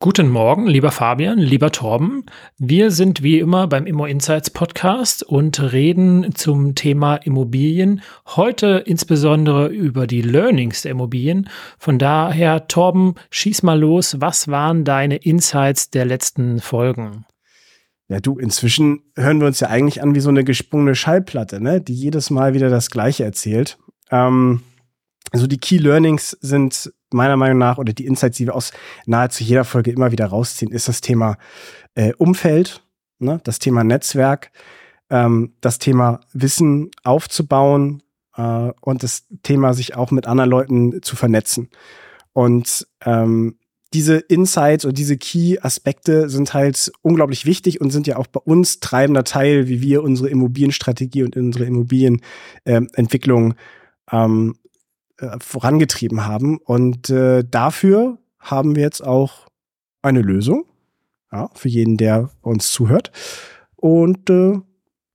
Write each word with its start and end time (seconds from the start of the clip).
Guten 0.00 0.28
Morgen, 0.28 0.68
lieber 0.68 0.92
Fabian, 0.92 1.40
lieber 1.40 1.72
Torben. 1.72 2.24
Wir 2.56 2.92
sind 2.92 3.24
wie 3.24 3.40
immer 3.40 3.66
beim 3.66 3.84
Immo 3.84 4.06
Insights 4.06 4.48
Podcast 4.48 5.24
und 5.24 5.72
reden 5.72 6.36
zum 6.36 6.76
Thema 6.76 7.16
Immobilien. 7.16 8.02
Heute 8.24 8.84
insbesondere 8.86 9.66
über 9.66 10.06
die 10.06 10.22
Learnings 10.22 10.82
der 10.82 10.92
Immobilien. 10.92 11.50
Von 11.80 11.98
daher, 11.98 12.68
Torben, 12.68 13.16
schieß 13.30 13.64
mal 13.64 13.80
los. 13.80 14.20
Was 14.20 14.46
waren 14.46 14.84
deine 14.84 15.16
Insights 15.16 15.90
der 15.90 16.04
letzten 16.04 16.60
Folgen? 16.60 17.24
Ja, 18.06 18.20
du, 18.20 18.38
inzwischen 18.38 19.00
hören 19.16 19.40
wir 19.40 19.48
uns 19.48 19.58
ja 19.58 19.66
eigentlich 19.66 20.00
an 20.00 20.14
wie 20.14 20.20
so 20.20 20.28
eine 20.28 20.44
gesprungene 20.44 20.94
Schallplatte, 20.94 21.60
ne? 21.60 21.80
die 21.80 21.94
jedes 21.94 22.30
Mal 22.30 22.54
wieder 22.54 22.70
das 22.70 22.90
Gleiche 22.90 23.24
erzählt. 23.24 23.78
Ähm, 24.12 24.62
also 25.32 25.48
die 25.48 25.58
Key 25.58 25.78
Learnings 25.78 26.38
sind 26.40 26.92
meiner 27.12 27.36
Meinung 27.36 27.58
nach 27.58 27.78
oder 27.78 27.92
die 27.92 28.06
Insights, 28.06 28.36
die 28.36 28.46
wir 28.46 28.54
aus 28.54 28.72
nahezu 29.06 29.44
jeder 29.44 29.64
Folge 29.64 29.90
immer 29.90 30.12
wieder 30.12 30.26
rausziehen, 30.26 30.70
ist 30.70 30.88
das 30.88 31.00
Thema 31.00 31.36
äh, 31.94 32.12
Umfeld, 32.14 32.82
ne? 33.18 33.40
das 33.44 33.58
Thema 33.58 33.84
Netzwerk, 33.84 34.50
ähm, 35.10 35.54
das 35.60 35.78
Thema 35.78 36.20
Wissen 36.32 36.90
aufzubauen 37.02 38.02
äh, 38.36 38.72
und 38.80 39.02
das 39.02 39.26
Thema 39.42 39.74
sich 39.74 39.96
auch 39.96 40.10
mit 40.10 40.26
anderen 40.26 40.50
Leuten 40.50 41.02
zu 41.02 41.16
vernetzen. 41.16 41.70
Und 42.32 42.86
ähm, 43.04 43.56
diese 43.94 44.16
Insights 44.16 44.84
und 44.84 44.98
diese 44.98 45.16
Key-Aspekte 45.16 46.28
sind 46.28 46.52
halt 46.52 46.92
unglaublich 47.00 47.46
wichtig 47.46 47.80
und 47.80 47.90
sind 47.90 48.06
ja 48.06 48.16
auch 48.16 48.26
bei 48.26 48.40
uns 48.40 48.80
treibender 48.80 49.24
Teil, 49.24 49.66
wie 49.66 49.80
wir 49.80 50.02
unsere 50.02 50.28
Immobilienstrategie 50.28 51.22
und 51.22 51.36
unsere 51.36 51.64
Immobilienentwicklung 51.64 53.54
ähm, 54.12 54.56
äh, 55.18 55.38
vorangetrieben 55.40 56.26
haben. 56.26 56.58
Und 56.58 57.10
äh, 57.10 57.44
dafür 57.48 58.18
haben 58.38 58.76
wir 58.76 58.82
jetzt 58.82 59.04
auch 59.04 59.48
eine 60.02 60.22
Lösung, 60.22 60.64
ja, 61.32 61.50
für 61.54 61.68
jeden, 61.68 61.96
der 61.96 62.30
uns 62.42 62.70
zuhört. 62.70 63.10
Und 63.76 64.30
äh, 64.30 64.60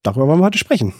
darüber 0.03 0.27
wollen 0.27 0.39
wir 0.39 0.45
heute 0.45 0.57
sprechen. 0.57 0.93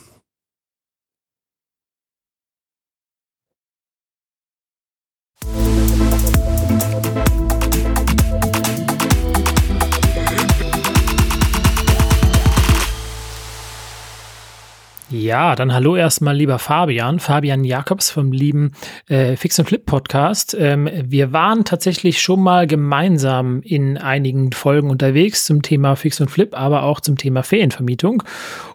Ja, 15.13 15.55
dann 15.55 15.71
hallo 15.71 15.95
erstmal, 15.95 16.35
lieber 16.35 16.57
Fabian. 16.57 17.19
Fabian 17.19 17.63
Jakobs 17.63 18.09
vom 18.09 18.31
lieben 18.31 18.71
äh, 19.07 19.35
Fix 19.35 19.59
and 19.59 19.69
Flip 19.69 19.85
Podcast. 19.85 20.57
Ähm, 20.59 20.89
wir 20.91 21.31
waren 21.31 21.65
tatsächlich 21.65 22.19
schon 22.19 22.41
mal 22.41 22.65
gemeinsam 22.65 23.61
in 23.61 23.99
einigen 23.99 24.51
Folgen 24.53 24.89
unterwegs 24.89 25.45
zum 25.45 25.61
Thema 25.61 25.95
Fix 25.95 26.19
und 26.19 26.31
Flip, 26.31 26.57
aber 26.57 26.81
auch 26.81 26.99
zum 26.99 27.15
Thema 27.15 27.43
Ferienvermietung. 27.43 28.23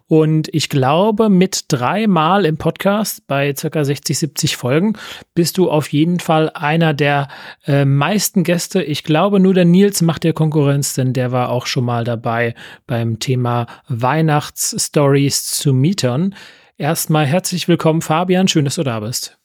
Und 0.09 0.49
ich 0.53 0.71
glaube, 0.71 1.29
mit 1.29 1.67
dreimal 1.69 2.47
im 2.47 2.57
Podcast 2.57 3.27
bei 3.27 3.55
circa 3.55 3.85
60, 3.85 4.19
70 4.19 4.57
Folgen 4.57 4.95
bist 5.35 5.59
du 5.59 5.71
auf 5.71 5.93
jeden 5.93 6.19
Fall 6.19 6.51
einer 6.55 6.95
der 6.95 7.29
äh, 7.67 7.85
meisten 7.85 8.43
Gäste. 8.43 8.83
Ich 8.83 9.05
glaube, 9.05 9.39
nur 9.39 9.53
der 9.53 9.67
Nils 9.67 10.01
macht 10.01 10.25
dir 10.25 10.33
Konkurrenz, 10.33 10.95
denn 10.95 11.13
der 11.13 11.31
war 11.31 11.51
auch 11.51 11.67
schon 11.67 11.85
mal 11.85 12.05
dabei 12.05 12.55
beim 12.87 13.19
Thema 13.21 13.67
Weihnachtsstories 13.89 15.47
zu 15.47 15.75
Mietern. 15.75 16.35
Erstmal 16.79 17.27
herzlich 17.27 17.69
willkommen, 17.69 18.01
Fabian. 18.01 18.49
Schön, 18.49 18.65
dass 18.65 18.77
du 18.77 18.85
da 18.85 19.01
bist. 19.01 19.38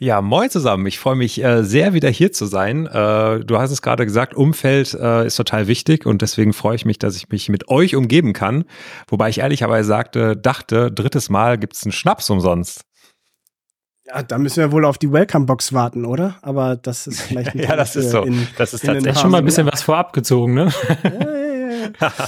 Ja, 0.00 0.22
moin 0.22 0.48
zusammen. 0.48 0.86
Ich 0.86 1.00
freue 1.00 1.16
mich 1.16 1.42
äh, 1.42 1.64
sehr, 1.64 1.92
wieder 1.92 2.08
hier 2.08 2.30
zu 2.30 2.46
sein. 2.46 2.86
Äh, 2.86 3.40
du 3.40 3.58
hast 3.58 3.72
es 3.72 3.82
gerade 3.82 4.04
gesagt, 4.04 4.32
Umfeld 4.32 4.94
äh, 4.94 5.26
ist 5.26 5.34
total 5.34 5.66
wichtig 5.66 6.06
und 6.06 6.22
deswegen 6.22 6.52
freue 6.52 6.76
ich 6.76 6.84
mich, 6.84 7.00
dass 7.00 7.16
ich 7.16 7.30
mich 7.30 7.48
mit 7.48 7.68
euch 7.68 7.96
umgeben 7.96 8.32
kann. 8.32 8.64
Wobei 9.08 9.28
ich 9.28 9.40
ehrlicherweise 9.40 9.88
sagte, 9.88 10.36
dachte, 10.36 10.92
drittes 10.92 11.30
Mal 11.30 11.58
gibt's 11.58 11.84
einen 11.84 11.90
Schnaps 11.90 12.30
umsonst. 12.30 12.82
Ja, 14.06 14.22
da 14.22 14.38
müssen 14.38 14.58
wir 14.58 14.70
wohl 14.70 14.84
auf 14.84 14.98
die 14.98 15.12
Welcome-Box 15.12 15.72
warten, 15.72 16.04
oder? 16.04 16.36
Aber 16.42 16.76
das 16.76 17.08
ist 17.08 17.20
vielleicht 17.22 17.56
Ja, 17.56 17.74
das 17.74 17.96
ist 17.96 18.12
so. 18.12 18.22
In, 18.22 18.46
das 18.56 18.74
ist 18.74 18.84
tatsächlich 18.84 19.18
schon 19.18 19.32
mal 19.32 19.38
ein 19.38 19.44
bisschen 19.44 19.66
was 19.66 19.82
vorab 19.82 20.12
gezogen, 20.12 20.54
ne? 20.54 20.72
Ja, 21.02 21.36
ja, 21.36 21.90
ja. 22.00 22.18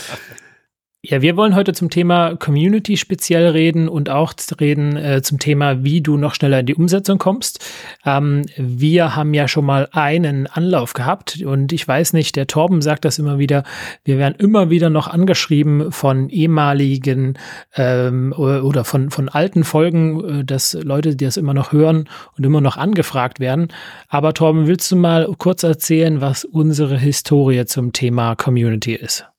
Ja, 1.02 1.22
wir 1.22 1.38
wollen 1.38 1.54
heute 1.54 1.72
zum 1.72 1.88
Thema 1.88 2.36
Community 2.36 2.98
speziell 2.98 3.48
reden 3.48 3.88
und 3.88 4.10
auch 4.10 4.34
reden 4.60 4.98
äh, 4.98 5.22
zum 5.22 5.38
Thema, 5.38 5.82
wie 5.82 6.02
du 6.02 6.18
noch 6.18 6.34
schneller 6.34 6.60
in 6.60 6.66
die 6.66 6.74
Umsetzung 6.74 7.16
kommst. 7.16 7.64
Ähm, 8.04 8.44
wir 8.58 9.16
haben 9.16 9.32
ja 9.32 9.48
schon 9.48 9.64
mal 9.64 9.88
einen 9.92 10.46
Anlauf 10.46 10.92
gehabt 10.92 11.40
und 11.40 11.72
ich 11.72 11.88
weiß 11.88 12.12
nicht, 12.12 12.36
der 12.36 12.48
Torben 12.48 12.82
sagt 12.82 13.06
das 13.06 13.18
immer 13.18 13.38
wieder, 13.38 13.64
wir 14.04 14.18
werden 14.18 14.34
immer 14.36 14.68
wieder 14.68 14.90
noch 14.90 15.08
angeschrieben 15.08 15.90
von 15.90 16.28
ehemaligen 16.28 17.38
ähm, 17.76 18.34
oder 18.36 18.84
von, 18.84 19.08
von 19.08 19.30
alten 19.30 19.64
Folgen, 19.64 20.40
äh, 20.40 20.44
dass 20.44 20.74
Leute, 20.74 21.16
die 21.16 21.24
das 21.24 21.38
immer 21.38 21.54
noch 21.54 21.72
hören 21.72 22.10
und 22.36 22.44
immer 22.44 22.60
noch 22.60 22.76
angefragt 22.76 23.40
werden. 23.40 23.68
Aber 24.10 24.34
Torben, 24.34 24.66
willst 24.66 24.92
du 24.92 24.96
mal 24.96 25.34
kurz 25.38 25.62
erzählen, 25.62 26.20
was 26.20 26.44
unsere 26.44 26.98
Historie 26.98 27.64
zum 27.64 27.94
Thema 27.94 28.36
Community 28.36 28.92
ist? 28.92 29.30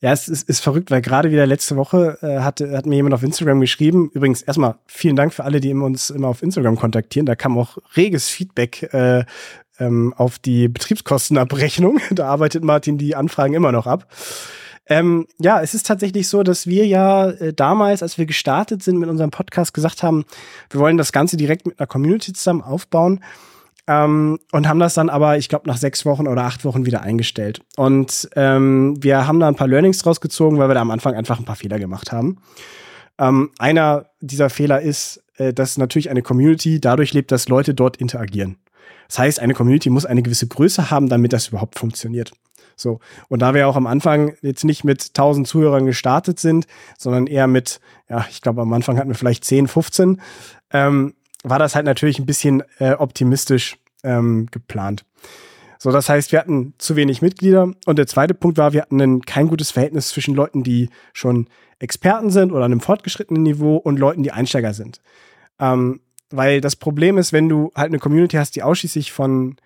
Ja, 0.00 0.12
es 0.12 0.28
ist, 0.28 0.48
ist 0.48 0.60
verrückt, 0.60 0.92
weil 0.92 1.02
gerade 1.02 1.32
wieder 1.32 1.44
letzte 1.44 1.74
Woche 1.74 2.18
äh, 2.22 2.40
hat, 2.40 2.60
hat 2.60 2.86
mir 2.86 2.96
jemand 2.96 3.14
auf 3.14 3.24
Instagram 3.24 3.60
geschrieben. 3.60 4.10
Übrigens 4.14 4.42
erstmal 4.42 4.76
vielen 4.86 5.16
Dank 5.16 5.34
für 5.34 5.42
alle, 5.42 5.60
die 5.60 5.74
uns 5.74 6.10
immer 6.10 6.28
auf 6.28 6.42
Instagram 6.42 6.76
kontaktieren. 6.76 7.26
Da 7.26 7.34
kam 7.34 7.58
auch 7.58 7.78
reges 7.96 8.28
Feedback 8.28 8.94
äh, 8.94 9.24
ähm, 9.80 10.14
auf 10.16 10.38
die 10.38 10.68
Betriebskostenabrechnung. 10.68 12.00
Da 12.12 12.28
arbeitet 12.28 12.62
Martin 12.62 12.96
die 12.96 13.16
Anfragen 13.16 13.54
immer 13.54 13.72
noch 13.72 13.88
ab. 13.88 14.06
Ähm, 14.86 15.26
ja, 15.38 15.60
es 15.60 15.74
ist 15.74 15.86
tatsächlich 15.86 16.28
so, 16.28 16.44
dass 16.44 16.66
wir 16.66 16.86
ja 16.86 17.30
äh, 17.30 17.52
damals, 17.52 18.02
als 18.02 18.18
wir 18.18 18.26
gestartet 18.26 18.82
sind 18.82 18.98
mit 18.98 19.08
unserem 19.08 19.30
Podcast, 19.30 19.74
gesagt 19.74 20.02
haben, 20.02 20.24
wir 20.70 20.80
wollen 20.80 20.96
das 20.96 21.12
Ganze 21.12 21.36
direkt 21.36 21.66
mit 21.66 21.78
einer 21.78 21.88
Community 21.88 22.32
zusammen 22.32 22.62
aufbauen. 22.62 23.20
Ähm, 23.88 24.38
und 24.52 24.68
haben 24.68 24.78
das 24.78 24.92
dann 24.92 25.08
aber, 25.08 25.38
ich 25.38 25.48
glaube, 25.48 25.66
nach 25.66 25.78
sechs 25.78 26.04
Wochen 26.04 26.28
oder 26.28 26.44
acht 26.44 26.66
Wochen 26.66 26.84
wieder 26.84 27.00
eingestellt. 27.00 27.62
Und 27.76 28.28
ähm, 28.36 29.02
wir 29.02 29.26
haben 29.26 29.40
da 29.40 29.48
ein 29.48 29.54
paar 29.54 29.66
Learnings 29.66 29.98
draus 29.98 30.20
gezogen, 30.20 30.58
weil 30.58 30.68
wir 30.68 30.74
da 30.74 30.82
am 30.82 30.90
Anfang 30.90 31.14
einfach 31.14 31.38
ein 31.38 31.46
paar 31.46 31.56
Fehler 31.56 31.78
gemacht 31.78 32.12
haben. 32.12 32.36
Ähm, 33.18 33.50
einer 33.58 34.10
dieser 34.20 34.50
Fehler 34.50 34.82
ist, 34.82 35.24
äh, 35.38 35.54
dass 35.54 35.78
natürlich 35.78 36.10
eine 36.10 36.20
Community 36.20 36.80
dadurch 36.80 37.14
lebt, 37.14 37.32
dass 37.32 37.48
Leute 37.48 37.72
dort 37.72 37.96
interagieren. 37.96 38.58
Das 39.08 39.18
heißt, 39.18 39.40
eine 39.40 39.54
Community 39.54 39.88
muss 39.88 40.04
eine 40.04 40.22
gewisse 40.22 40.46
Größe 40.46 40.90
haben, 40.90 41.08
damit 41.08 41.32
das 41.32 41.48
überhaupt 41.48 41.78
funktioniert. 41.78 42.32
So. 42.76 43.00
Und 43.28 43.40
da 43.40 43.54
wir 43.54 43.66
auch 43.68 43.76
am 43.76 43.86
Anfang 43.86 44.34
jetzt 44.42 44.64
nicht 44.64 44.84
mit 44.84 45.02
1000 45.08 45.48
Zuhörern 45.48 45.86
gestartet 45.86 46.38
sind, 46.38 46.66
sondern 46.98 47.26
eher 47.26 47.46
mit, 47.46 47.80
ja, 48.10 48.26
ich 48.30 48.42
glaube, 48.42 48.60
am 48.60 48.72
Anfang 48.74 48.98
hatten 48.98 49.08
wir 49.08 49.14
vielleicht 49.14 49.44
10, 49.44 49.66
15, 49.66 50.20
ähm, 50.72 51.14
war 51.44 51.58
das 51.58 51.74
halt 51.74 51.86
natürlich 51.86 52.18
ein 52.18 52.26
bisschen 52.26 52.62
äh, 52.78 52.92
optimistisch 52.92 53.78
ähm, 54.02 54.46
geplant. 54.50 55.04
So, 55.78 55.92
das 55.92 56.08
heißt, 56.08 56.32
wir 56.32 56.40
hatten 56.40 56.74
zu 56.78 56.96
wenig 56.96 57.22
Mitglieder. 57.22 57.72
Und 57.86 57.98
der 57.98 58.08
zweite 58.08 58.34
Punkt 58.34 58.58
war, 58.58 58.72
wir 58.72 58.82
hatten 58.82 59.00
ein, 59.00 59.22
kein 59.22 59.46
gutes 59.46 59.70
Verhältnis 59.70 60.08
zwischen 60.08 60.34
Leuten, 60.34 60.64
die 60.64 60.90
schon 61.12 61.48
Experten 61.78 62.30
sind 62.30 62.50
oder 62.50 62.64
an 62.64 62.72
einem 62.72 62.80
fortgeschrittenen 62.80 63.44
Niveau 63.44 63.76
und 63.76 63.98
Leuten, 63.98 64.24
die 64.24 64.32
Einsteiger 64.32 64.74
sind. 64.74 65.00
Ähm, 65.60 66.00
weil 66.30 66.60
das 66.60 66.76
Problem 66.76 67.16
ist, 67.16 67.32
wenn 67.32 67.48
du 67.48 67.70
halt 67.74 67.88
eine 67.88 68.00
Community 68.00 68.36
hast, 68.36 68.56
die 68.56 68.62
ausschließlich 68.62 69.12
von 69.12 69.56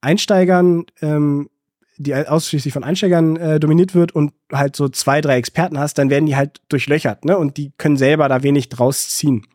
Einsteigern, 0.00 0.86
ähm, 1.02 1.50
die 1.98 2.14
ausschließlich 2.14 2.72
von 2.72 2.84
Einsteigern 2.84 3.36
äh, 3.36 3.58
dominiert 3.58 3.94
wird 3.94 4.14
und 4.14 4.32
halt 4.52 4.76
so 4.76 4.88
zwei, 4.88 5.20
drei 5.20 5.36
Experten 5.36 5.78
hast, 5.78 5.98
dann 5.98 6.10
werden 6.10 6.26
die 6.26 6.36
halt 6.36 6.60
durchlöchert, 6.68 7.24
ne? 7.24 7.36
Und 7.36 7.56
die 7.56 7.72
können 7.78 7.96
selber 7.96 8.28
da 8.28 8.42
wenig 8.42 8.68
draus 8.68 9.08
ziehen. 9.08 9.46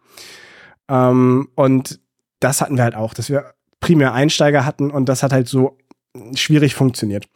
Ähm, 0.91 1.47
und 1.55 1.99
das 2.41 2.61
hatten 2.61 2.75
wir 2.75 2.83
halt 2.83 2.95
auch, 2.95 3.13
dass 3.13 3.29
wir 3.29 3.53
primär 3.79 4.13
Einsteiger 4.13 4.65
hatten 4.65 4.91
und 4.91 5.07
das 5.07 5.23
hat 5.23 5.31
halt 5.31 5.47
so 5.47 5.77
schwierig 6.35 6.75
funktioniert. 6.75 7.27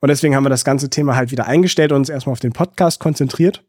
Und 0.00 0.08
deswegen 0.08 0.34
haben 0.34 0.44
wir 0.44 0.50
das 0.50 0.64
ganze 0.64 0.88
Thema 0.88 1.14
halt 1.14 1.30
wieder 1.30 1.46
eingestellt 1.46 1.92
und 1.92 1.98
uns 1.98 2.08
erstmal 2.08 2.32
auf 2.32 2.40
den 2.40 2.52
Podcast 2.52 2.98
konzentriert. 2.98 3.62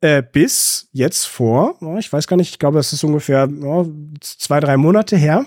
Äh, 0.00 0.22
bis 0.22 0.88
jetzt 0.92 1.26
vor, 1.26 1.76
ich 1.98 2.12
weiß 2.12 2.26
gar 2.26 2.36
nicht, 2.36 2.50
ich 2.50 2.58
glaube, 2.58 2.78
es 2.78 2.92
ist 2.92 3.04
ungefähr 3.04 3.48
oh, 3.62 3.86
zwei, 4.20 4.60
drei 4.60 4.76
Monate 4.76 5.16
her, 5.16 5.44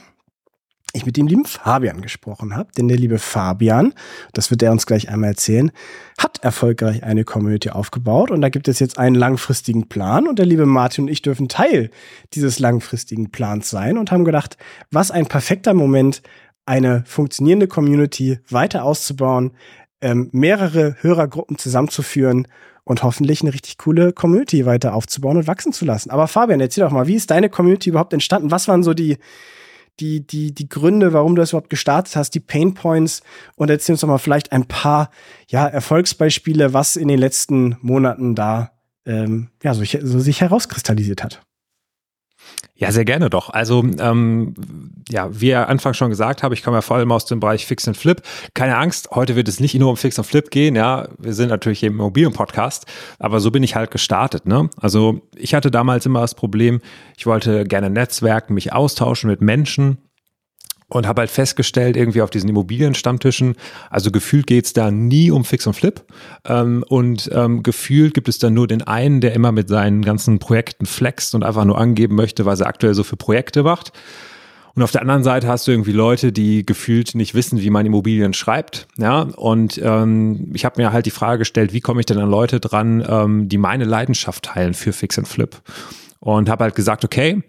ich 0.95 1.05
mit 1.05 1.17
dem 1.17 1.27
lieben 1.27 1.45
Fabian 1.45 2.01
gesprochen 2.01 2.55
habe. 2.55 2.69
Denn 2.77 2.87
der 2.87 2.97
liebe 2.97 3.19
Fabian, 3.19 3.93
das 4.33 4.51
wird 4.51 4.63
er 4.63 4.71
uns 4.71 4.85
gleich 4.85 5.09
einmal 5.09 5.31
erzählen, 5.31 5.71
hat 6.17 6.43
erfolgreich 6.43 7.03
eine 7.03 7.23
Community 7.23 7.69
aufgebaut 7.69 8.31
und 8.31 8.41
da 8.41 8.49
gibt 8.49 8.67
es 8.67 8.79
jetzt 8.79 8.97
einen 8.97 9.15
langfristigen 9.15 9.87
Plan 9.89 10.27
und 10.27 10.39
der 10.39 10.45
liebe 10.45 10.65
Martin 10.65 11.05
und 11.05 11.09
ich 11.09 11.21
dürfen 11.21 11.49
Teil 11.49 11.91
dieses 12.33 12.59
langfristigen 12.59 13.31
Plans 13.31 13.69
sein 13.69 13.97
und 13.97 14.11
haben 14.11 14.25
gedacht, 14.25 14.57
was 14.91 15.11
ein 15.11 15.27
perfekter 15.27 15.73
Moment, 15.73 16.21
eine 16.65 17.03
funktionierende 17.05 17.67
Community 17.67 18.39
weiter 18.49 18.83
auszubauen, 18.83 19.51
ähm, 20.01 20.29
mehrere 20.31 20.95
Hörergruppen 21.01 21.57
zusammenzuführen 21.57 22.47
und 22.85 23.03
hoffentlich 23.03 23.41
eine 23.41 23.53
richtig 23.53 23.77
coole 23.77 24.13
Community 24.13 24.65
weiter 24.65 24.93
aufzubauen 24.93 25.37
und 25.37 25.47
wachsen 25.47 25.73
zu 25.73 25.85
lassen. 25.85 26.11
Aber 26.11 26.27
Fabian, 26.27 26.61
erzähl 26.61 26.83
doch 26.83 26.91
mal, 26.91 27.07
wie 27.07 27.15
ist 27.15 27.31
deine 27.31 27.49
Community 27.49 27.89
überhaupt 27.89 28.13
entstanden? 28.13 28.51
Was 28.51 28.67
waren 28.67 28.83
so 28.83 28.93
die, 28.93 29.17
die, 29.99 30.25
die, 30.25 30.53
die 30.53 30.69
Gründe, 30.69 31.13
warum 31.13 31.35
du 31.35 31.41
das 31.41 31.51
überhaupt 31.51 31.69
gestartet 31.69 32.15
hast, 32.15 32.31
die 32.31 32.39
Pain 32.39 32.73
Points 32.73 33.21
und 33.55 33.69
erzähl 33.69 33.93
uns 33.93 34.01
doch 34.01 34.07
mal 34.07 34.17
vielleicht 34.17 34.51
ein 34.51 34.65
paar 34.65 35.09
ja, 35.47 35.67
Erfolgsbeispiele, 35.67 36.73
was 36.73 36.95
in 36.95 37.07
den 37.07 37.19
letzten 37.19 37.77
Monaten 37.81 38.35
da 38.35 38.71
ähm, 39.05 39.49
ja, 39.63 39.73
so, 39.73 39.83
so 39.83 40.19
sich 40.19 40.41
herauskristallisiert 40.41 41.23
hat. 41.23 41.41
Ja, 42.77 42.91
sehr 42.91 43.05
gerne 43.05 43.29
doch. 43.29 43.49
Also 43.51 43.85
ähm, 43.99 44.53
ja, 45.09 45.29
wie 45.31 45.49
er 45.49 45.69
Anfang 45.69 45.93
schon 45.93 46.09
gesagt 46.09 46.43
habe, 46.43 46.53
ich 46.53 46.61
komme 46.61 46.77
ja 46.77 46.81
vor 46.81 46.97
allem 46.97 47.11
aus 47.11 47.25
dem 47.25 47.39
Bereich 47.39 47.65
Fix 47.65 47.87
and 47.87 47.95
Flip. 47.95 48.21
Keine 48.53 48.75
Angst, 48.77 49.09
heute 49.11 49.37
wird 49.37 49.47
es 49.47 49.61
nicht 49.61 49.75
nur 49.75 49.89
um 49.89 49.97
Fix 49.97 50.19
and 50.19 50.27
Flip 50.27 50.51
gehen. 50.51 50.75
Ja, 50.75 51.07
wir 51.17 51.33
sind 51.33 51.49
natürlich 51.49 51.83
im 51.83 51.93
Immobilien-Podcast, 51.93 52.85
aber 53.17 53.39
so 53.39 53.49
bin 53.49 53.63
ich 53.63 53.75
halt 53.75 53.91
gestartet. 53.91 54.45
Ne? 54.45 54.69
Also 54.77 55.21
ich 55.37 55.53
hatte 55.53 55.71
damals 55.71 56.05
immer 56.05 56.19
das 56.19 56.35
Problem, 56.35 56.81
ich 57.17 57.25
wollte 57.25 57.63
gerne 57.63 57.89
netzwerken, 57.89 58.53
mich 58.53 58.73
austauschen 58.73 59.29
mit 59.29 59.39
Menschen 59.39 59.99
und 60.87 61.07
habe 61.07 61.21
halt 61.21 61.31
festgestellt, 61.31 61.97
irgendwie 61.97 62.21
auf 62.21 62.29
diesen 62.29 62.49
Immobilienstammtischen, 62.49 63.55
also 63.89 64.11
gefühlt 64.11 64.47
geht's 64.47 64.73
da 64.73 64.91
nie 64.91 65.31
um 65.31 65.43
Fix 65.43 65.65
und 65.65 65.73
Flip. 65.73 66.03
Ähm, 66.45 66.83
und 66.87 67.29
ähm, 67.33 67.63
gefühlt 67.63 68.13
gibt 68.13 68.29
es 68.29 68.37
da 68.37 68.49
nur 68.49 68.67
den 68.67 68.83
einen, 68.83 69.21
der 69.21 69.33
immer 69.33 69.51
mit 69.51 69.67
seinen 69.67 70.03
ganzen 70.03 70.39
Projekten 70.39 70.85
flext 70.85 71.33
und 71.33 71.43
einfach 71.43 71.65
nur 71.65 71.77
angeben 71.77 72.15
möchte, 72.15 72.45
was 72.45 72.59
er 72.59 72.67
aktuell 72.67 72.93
so 72.93 73.03
für 73.03 73.17
Projekte 73.17 73.63
macht. 73.63 73.91
Und 74.75 74.83
auf 74.83 74.91
der 74.91 75.01
anderen 75.01 75.23
Seite 75.23 75.47
hast 75.47 75.67
du 75.67 75.71
irgendwie 75.71 75.93
Leute, 75.93 76.33
die 76.33 76.65
gefühlt 76.65 77.15
nicht 77.15 77.33
wissen, 77.33 77.61
wie 77.61 77.69
man 77.69 77.85
Immobilien 77.85 78.33
schreibt. 78.33 78.87
Ja, 78.97 79.21
und 79.21 79.79
ähm, 79.81 80.51
ich 80.53 80.65
habe 80.65 80.81
mir 80.81 80.91
halt 80.91 81.05
die 81.05 81.11
Frage 81.11 81.39
gestellt, 81.39 81.71
wie 81.71 81.79
komme 81.79 82.01
ich 82.01 82.05
denn 82.05 82.17
an 82.17 82.29
Leute 82.29 82.59
dran, 82.59 83.03
ähm, 83.07 83.47
die 83.47 83.57
meine 83.57 83.85
Leidenschaft 83.85 84.43
teilen 84.43 84.73
für 84.73 84.91
Fix 84.91 85.17
and 85.17 85.29
Flip? 85.29 85.55
Und 86.19 86.49
habe 86.49 86.65
halt 86.65 86.75
gesagt, 86.75 87.05
okay, 87.05 87.41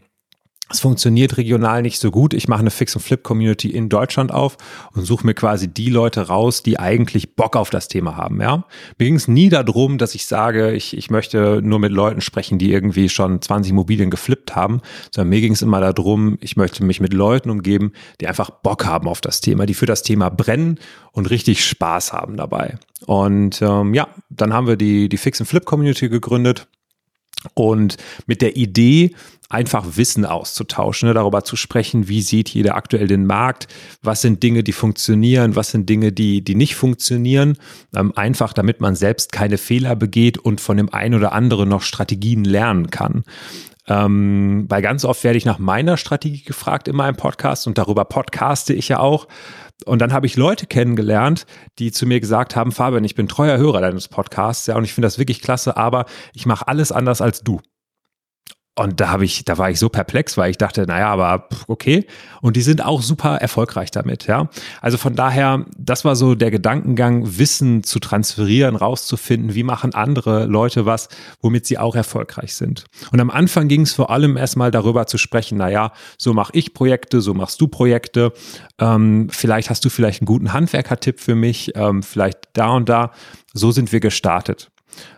es 0.68 0.80
funktioniert 0.80 1.36
regional 1.36 1.80
nicht 1.82 2.00
so 2.00 2.10
gut. 2.10 2.34
Ich 2.34 2.48
mache 2.48 2.60
eine 2.60 2.72
Fix- 2.72 2.96
und 2.96 3.02
Flip-Community 3.02 3.70
in 3.70 3.88
Deutschland 3.88 4.32
auf 4.32 4.56
und 4.94 5.04
suche 5.04 5.24
mir 5.24 5.34
quasi 5.34 5.68
die 5.68 5.90
Leute 5.90 6.22
raus, 6.22 6.64
die 6.64 6.80
eigentlich 6.80 7.36
Bock 7.36 7.54
auf 7.54 7.70
das 7.70 7.86
Thema 7.86 8.16
haben. 8.16 8.40
Ja? 8.40 8.64
Mir 8.98 9.06
ging 9.06 9.14
es 9.14 9.28
nie 9.28 9.48
darum, 9.48 9.96
dass 9.96 10.16
ich 10.16 10.26
sage, 10.26 10.72
ich, 10.72 10.96
ich 10.96 11.08
möchte 11.08 11.60
nur 11.62 11.78
mit 11.78 11.92
Leuten 11.92 12.20
sprechen, 12.20 12.58
die 12.58 12.72
irgendwie 12.72 13.08
schon 13.08 13.40
20 13.40 13.70
Immobilien 13.70 14.10
geflippt 14.10 14.56
haben, 14.56 14.80
sondern 15.14 15.28
mir 15.28 15.40
ging 15.40 15.52
es 15.52 15.62
immer 15.62 15.80
darum, 15.80 16.36
ich 16.40 16.56
möchte 16.56 16.84
mich 16.84 17.00
mit 17.00 17.14
Leuten 17.14 17.50
umgeben, 17.50 17.92
die 18.20 18.26
einfach 18.26 18.50
Bock 18.50 18.86
haben 18.86 19.06
auf 19.06 19.20
das 19.20 19.40
Thema, 19.40 19.66
die 19.66 19.74
für 19.74 19.86
das 19.86 20.02
Thema 20.02 20.30
brennen 20.30 20.80
und 21.12 21.30
richtig 21.30 21.64
Spaß 21.64 22.12
haben 22.12 22.36
dabei. 22.36 22.76
Und 23.06 23.62
ähm, 23.62 23.94
ja, 23.94 24.08
dann 24.30 24.52
haben 24.52 24.66
wir 24.66 24.76
die, 24.76 25.08
die 25.08 25.16
Fix- 25.16 25.38
und 25.38 25.46
Flip-Community 25.46 26.08
gegründet 26.08 26.66
und 27.54 27.96
mit 28.26 28.42
der 28.42 28.56
Idee, 28.56 29.14
einfach 29.48 29.96
Wissen 29.96 30.24
auszutauschen, 30.24 31.08
ne, 31.08 31.14
darüber 31.14 31.44
zu 31.44 31.56
sprechen, 31.56 32.08
wie 32.08 32.22
sieht 32.22 32.48
jeder 32.48 32.74
aktuell 32.74 33.06
den 33.06 33.26
Markt, 33.26 33.68
was 34.02 34.22
sind 34.22 34.42
Dinge, 34.42 34.62
die 34.62 34.72
funktionieren, 34.72 35.54
was 35.54 35.70
sind 35.70 35.88
Dinge, 35.88 36.12
die, 36.12 36.42
die 36.42 36.54
nicht 36.54 36.74
funktionieren, 36.74 37.56
ähm, 37.94 38.12
einfach 38.16 38.52
damit 38.52 38.80
man 38.80 38.96
selbst 38.96 39.32
keine 39.32 39.58
Fehler 39.58 39.94
begeht 39.94 40.38
und 40.38 40.60
von 40.60 40.76
dem 40.76 40.92
einen 40.92 41.14
oder 41.14 41.32
anderen 41.32 41.68
noch 41.68 41.82
Strategien 41.82 42.44
lernen 42.44 42.90
kann. 42.90 43.24
Ähm, 43.88 44.66
weil 44.68 44.82
ganz 44.82 45.04
oft 45.04 45.22
werde 45.22 45.38
ich 45.38 45.44
nach 45.44 45.60
meiner 45.60 45.96
Strategie 45.96 46.42
gefragt 46.42 46.88
in 46.88 46.96
meinem 46.96 47.16
Podcast 47.16 47.68
und 47.68 47.78
darüber 47.78 48.04
podcaste 48.04 48.74
ich 48.74 48.88
ja 48.88 48.98
auch. 48.98 49.28
Und 49.84 50.00
dann 50.00 50.12
habe 50.12 50.26
ich 50.26 50.37
Leute 50.37 50.67
kennengelernt, 50.67 51.46
die 51.78 51.93
zu 51.93 52.06
mir 52.06 52.20
gesagt 52.20 52.56
haben, 52.56 52.73
Fabian, 52.73 53.05
ich 53.05 53.14
bin 53.14 53.28
treuer 53.28 53.58
Hörer 53.58 53.82
deines 53.82 54.08
Podcasts, 54.08 54.67
ja, 54.67 54.76
und 54.76 54.84
ich 54.84 54.94
finde 54.94 55.06
das 55.06 55.19
wirklich 55.19 55.43
klasse, 55.43 55.76
aber 55.76 56.06
ich 56.32 56.46
mache 56.46 56.67
alles 56.67 56.93
anders 56.93 57.20
als 57.20 57.43
du. 57.43 57.61
Und 58.78 59.00
da 59.00 59.08
habe 59.08 59.25
ich, 59.25 59.46
da 59.46 59.56
war 59.56 59.70
ich 59.70 59.78
so 59.78 59.88
perplex, 59.88 60.37
weil 60.37 60.50
ich 60.50 60.58
dachte, 60.58 60.87
naja, 60.87 61.08
aber 61.08 61.49
okay. 61.67 62.06
Und 62.43 62.56
die 62.56 62.62
sind 62.62 62.84
auch 62.84 63.00
super 63.00 63.37
erfolgreich 63.37 63.90
damit, 63.90 64.26
ja. 64.26 64.50
Also 64.82 64.99
von 64.99 65.14
daher, 65.14 65.64
das 65.78 66.05
war 66.05 66.14
so 66.14 66.34
der 66.34 66.50
Gedankengang, 66.50 67.38
Wissen 67.38 67.84
zu 67.84 68.00
transferieren, 68.00 68.76
rauszufinden, 68.76 69.55
wie 69.55 69.62
machen 69.62 69.94
andere 69.94 70.44
Leute 70.44 70.84
was, 70.84 71.08
womit 71.40 71.64
sie 71.64 71.78
auch 71.78 71.96
erfolgreich 71.96 72.55
sind. 72.55 72.84
Und 73.12 73.20
am 73.20 73.31
Anfang 73.31 73.69
ging 73.69 73.81
es 73.81 73.94
vor 73.94 74.11
allem 74.11 74.37
erstmal 74.37 74.70
darüber 74.70 75.06
zu 75.06 75.17
sprechen, 75.17 75.56
naja, 75.56 75.93
so 76.19 76.34
mache 76.34 76.52
ich 76.52 76.75
Projekte, 76.75 77.23
so 77.23 77.32
machst 77.32 77.58
du 77.62 77.69
Projekte. 77.69 78.34
Ähm, 78.78 79.28
vielleicht 79.31 79.70
hast 79.70 79.87
du 79.87 79.88
vielleicht 79.88 80.20
einen 80.20 80.26
guten 80.26 80.52
Handwerkertipp 80.52 81.19
für 81.19 81.34
mich, 81.34 81.73
ähm, 81.76 82.02
vielleicht 82.02 82.40
da 82.52 82.73
und 82.73 82.90
da. 82.90 83.12
So 83.55 83.70
sind 83.70 83.90
wir 83.93 84.00
gestartet. 84.00 84.70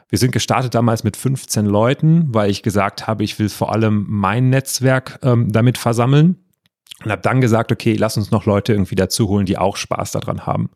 Wir 0.08 0.18
sind 0.18 0.32
gestartet 0.32 0.74
damals 0.74 1.04
mit 1.04 1.16
15 1.16 1.66
Leuten, 1.66 2.26
weil 2.34 2.50
ich 2.50 2.62
gesagt 2.62 3.06
habe, 3.06 3.24
ich 3.24 3.38
will 3.38 3.48
vor 3.48 3.72
allem 3.72 4.06
mein 4.08 4.50
Netzwerk 4.50 5.18
ähm, 5.22 5.52
damit 5.52 5.78
versammeln 5.78 6.36
und 7.04 7.12
habe 7.12 7.22
dann 7.22 7.40
gesagt, 7.40 7.70
okay, 7.70 7.94
lass 7.94 8.16
uns 8.16 8.32
noch 8.32 8.44
Leute 8.44 8.72
irgendwie 8.72 8.96
dazu 8.96 9.28
holen, 9.28 9.46
die 9.46 9.56
auch 9.56 9.76
Spaß 9.76 10.10
daran 10.10 10.46
haben. 10.46 10.68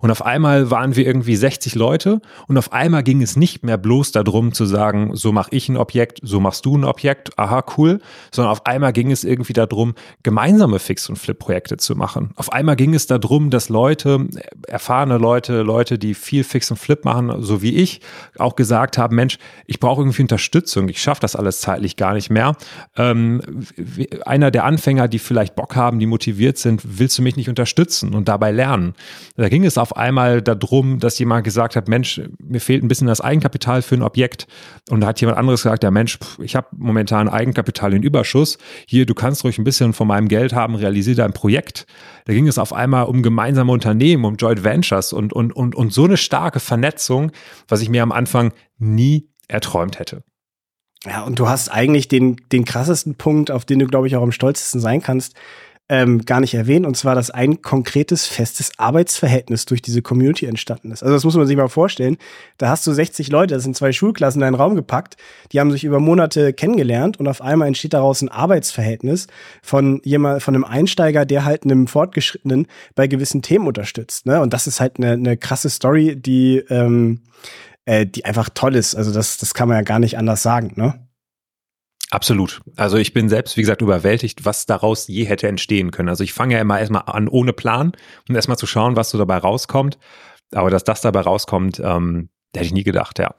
Und 0.00 0.10
auf 0.10 0.26
einmal 0.26 0.72
waren 0.72 0.96
wir 0.96 1.06
irgendwie 1.06 1.36
60 1.36 1.76
Leute 1.76 2.20
und 2.48 2.58
auf 2.58 2.72
einmal 2.72 3.04
ging 3.04 3.22
es 3.22 3.36
nicht 3.36 3.62
mehr 3.62 3.78
bloß 3.78 4.10
darum 4.10 4.52
zu 4.52 4.66
sagen, 4.66 5.14
so 5.14 5.30
mache 5.30 5.50
ich 5.52 5.68
ein 5.68 5.76
Objekt, 5.76 6.18
so 6.22 6.40
machst 6.40 6.66
du 6.66 6.76
ein 6.76 6.84
Objekt, 6.84 7.38
aha, 7.38 7.62
cool, 7.76 8.00
sondern 8.32 8.50
auf 8.50 8.66
einmal 8.66 8.92
ging 8.92 9.12
es 9.12 9.22
irgendwie 9.22 9.52
darum, 9.52 9.94
gemeinsame 10.24 10.80
Fix- 10.80 11.08
und 11.08 11.16
Flip-Projekte 11.16 11.76
zu 11.76 11.94
machen. 11.94 12.32
Auf 12.34 12.52
einmal 12.52 12.74
ging 12.74 12.92
es 12.92 13.06
darum, 13.06 13.50
dass 13.50 13.68
Leute, 13.68 14.26
erfahrene 14.66 15.18
Leute, 15.18 15.62
Leute, 15.62 15.96
die 15.96 16.14
viel 16.14 16.42
Fix 16.42 16.72
und 16.72 16.78
Flip 16.78 17.04
machen, 17.04 17.40
so 17.42 17.62
wie 17.62 17.76
ich, 17.76 18.00
auch 18.36 18.56
gesagt 18.56 18.98
haben, 18.98 19.14
Mensch, 19.14 19.38
ich 19.66 19.78
brauche 19.78 20.00
irgendwie 20.00 20.22
Unterstützung, 20.22 20.88
ich 20.88 21.00
schaffe 21.00 21.20
das 21.20 21.36
alles 21.36 21.60
zeitlich 21.60 21.94
gar 21.94 22.14
nicht 22.14 22.30
mehr. 22.30 22.56
Ähm, 22.96 23.42
einer 24.26 24.50
der 24.50 24.64
Anfänger, 24.64 25.06
die 25.06 25.20
vielleicht 25.20 25.54
Bock 25.54 25.67
Bock 25.68 25.76
haben, 25.76 25.98
die 25.98 26.06
motiviert 26.06 26.56
sind, 26.56 26.98
willst 26.98 27.18
du 27.18 27.22
mich 27.22 27.36
nicht 27.36 27.50
unterstützen 27.50 28.14
und 28.14 28.26
dabei 28.26 28.50
lernen? 28.52 28.94
Da 29.36 29.50
ging 29.50 29.66
es 29.66 29.76
auf 29.76 29.96
einmal 29.96 30.40
darum, 30.40 30.98
dass 30.98 31.18
jemand 31.18 31.44
gesagt 31.44 31.76
hat, 31.76 31.88
Mensch, 31.88 32.22
mir 32.42 32.60
fehlt 32.60 32.82
ein 32.82 32.88
bisschen 32.88 33.06
das 33.06 33.20
Eigenkapital 33.20 33.82
für 33.82 33.94
ein 33.94 34.02
Objekt. 34.02 34.46
Und 34.88 35.02
da 35.02 35.08
hat 35.08 35.20
jemand 35.20 35.36
anderes 35.36 35.62
gesagt, 35.62 35.84
ja 35.84 35.90
Mensch, 35.90 36.18
ich 36.42 36.56
habe 36.56 36.68
momentan 36.74 37.28
Eigenkapital 37.28 37.92
in 37.92 38.02
Überschuss. 38.02 38.56
Hier, 38.86 39.04
du 39.04 39.12
kannst 39.12 39.44
ruhig 39.44 39.58
ein 39.58 39.64
bisschen 39.64 39.92
von 39.92 40.08
meinem 40.08 40.28
Geld 40.28 40.54
haben, 40.54 40.74
realisiere 40.74 41.16
dein 41.16 41.34
Projekt. 41.34 41.86
Da 42.24 42.32
ging 42.32 42.48
es 42.48 42.56
auf 42.56 42.72
einmal 42.72 43.04
um 43.04 43.22
gemeinsame 43.22 43.70
Unternehmen, 43.70 44.24
um 44.24 44.36
Joint 44.36 44.64
Ventures 44.64 45.12
und, 45.12 45.34
und, 45.34 45.54
und, 45.54 45.74
und 45.74 45.92
so 45.92 46.04
eine 46.04 46.16
starke 46.16 46.60
Vernetzung, 46.60 47.30
was 47.68 47.82
ich 47.82 47.90
mir 47.90 48.02
am 48.02 48.12
Anfang 48.12 48.54
nie 48.78 49.28
erträumt 49.48 49.98
hätte. 49.98 50.22
Ja, 51.04 51.22
und 51.22 51.38
du 51.38 51.48
hast 51.48 51.68
eigentlich 51.68 52.08
den, 52.08 52.36
den 52.50 52.64
krassesten 52.64 53.14
Punkt, 53.14 53.50
auf 53.50 53.64
den 53.64 53.78
du, 53.78 53.86
glaube 53.86 54.08
ich, 54.08 54.16
auch 54.16 54.22
am 54.22 54.32
stolzesten 54.32 54.80
sein 54.80 55.00
kannst, 55.00 55.34
ähm, 55.90 56.24
gar 56.26 56.40
nicht 56.40 56.52
erwähnt, 56.52 56.84
und 56.84 56.96
zwar, 56.96 57.14
dass 57.14 57.30
ein 57.30 57.62
konkretes, 57.62 58.26
festes 58.26 58.72
Arbeitsverhältnis 58.78 59.64
durch 59.64 59.80
diese 59.80 60.02
Community 60.02 60.44
entstanden 60.44 60.90
ist. 60.90 61.02
Also 61.02 61.14
das 61.14 61.24
muss 61.24 61.36
man 61.36 61.46
sich 61.46 61.56
mal 61.56 61.68
vorstellen. 61.68 62.18
Da 62.58 62.68
hast 62.68 62.86
du 62.86 62.92
60 62.92 63.30
Leute, 63.30 63.54
das 63.54 63.62
sind 63.62 63.74
zwei 63.74 63.92
Schulklassen 63.92 64.42
in 64.42 64.46
einen 64.46 64.56
Raum 64.56 64.74
gepackt, 64.74 65.16
die 65.52 65.60
haben 65.60 65.70
sich 65.70 65.84
über 65.84 65.98
Monate 65.98 66.52
kennengelernt 66.52 67.18
und 67.18 67.26
auf 67.26 67.40
einmal 67.40 67.68
entsteht 67.68 67.94
daraus 67.94 68.20
ein 68.20 68.28
Arbeitsverhältnis 68.28 69.28
von 69.62 70.02
jemand, 70.04 70.42
von 70.42 70.54
einem 70.54 70.64
Einsteiger, 70.64 71.24
der 71.24 71.46
halt 71.46 71.64
einem 71.64 71.86
Fortgeschrittenen 71.86 72.66
bei 72.94 73.06
gewissen 73.06 73.40
Themen 73.40 73.66
unterstützt. 73.66 74.26
Ne? 74.26 74.42
Und 74.42 74.52
das 74.52 74.66
ist 74.66 74.80
halt 74.80 74.98
eine, 74.98 75.12
eine 75.12 75.36
krasse 75.38 75.70
Story, 75.70 76.16
die 76.16 76.58
ähm, 76.68 77.22
äh, 77.88 78.06
die 78.06 78.26
einfach 78.26 78.50
toll 78.52 78.74
ist. 78.74 78.94
Also 78.94 79.12
das, 79.12 79.38
das 79.38 79.54
kann 79.54 79.66
man 79.66 79.78
ja 79.78 79.82
gar 79.82 79.98
nicht 79.98 80.18
anders 80.18 80.42
sagen, 80.42 80.74
ne? 80.76 81.08
Absolut. 82.10 82.60
Also 82.76 82.96
ich 82.96 83.12
bin 83.12 83.28
selbst, 83.28 83.56
wie 83.56 83.62
gesagt, 83.62 83.82
überwältigt, 83.82 84.44
was 84.44 84.66
daraus 84.66 85.08
je 85.08 85.24
hätte 85.24 85.48
entstehen 85.48 85.90
können. 85.90 86.08
Also 86.08 86.24
ich 86.24 86.32
fange 86.32 86.54
ja 86.54 86.60
immer 86.60 86.78
erstmal 86.78 87.02
an 87.06 87.28
ohne 87.28 87.52
Plan 87.52 87.92
um 88.28 88.34
erstmal 88.34 88.56
zu 88.56 88.66
schauen, 88.66 88.96
was 88.96 89.10
so 89.10 89.18
dabei 89.18 89.38
rauskommt. 89.38 89.98
Aber 90.52 90.70
dass 90.70 90.84
das 90.84 91.00
dabei 91.00 91.20
rauskommt, 91.20 91.80
ähm, 91.80 92.28
hätte 92.54 92.66
ich 92.66 92.72
nie 92.72 92.84
gedacht, 92.84 93.18
ja. 93.18 93.34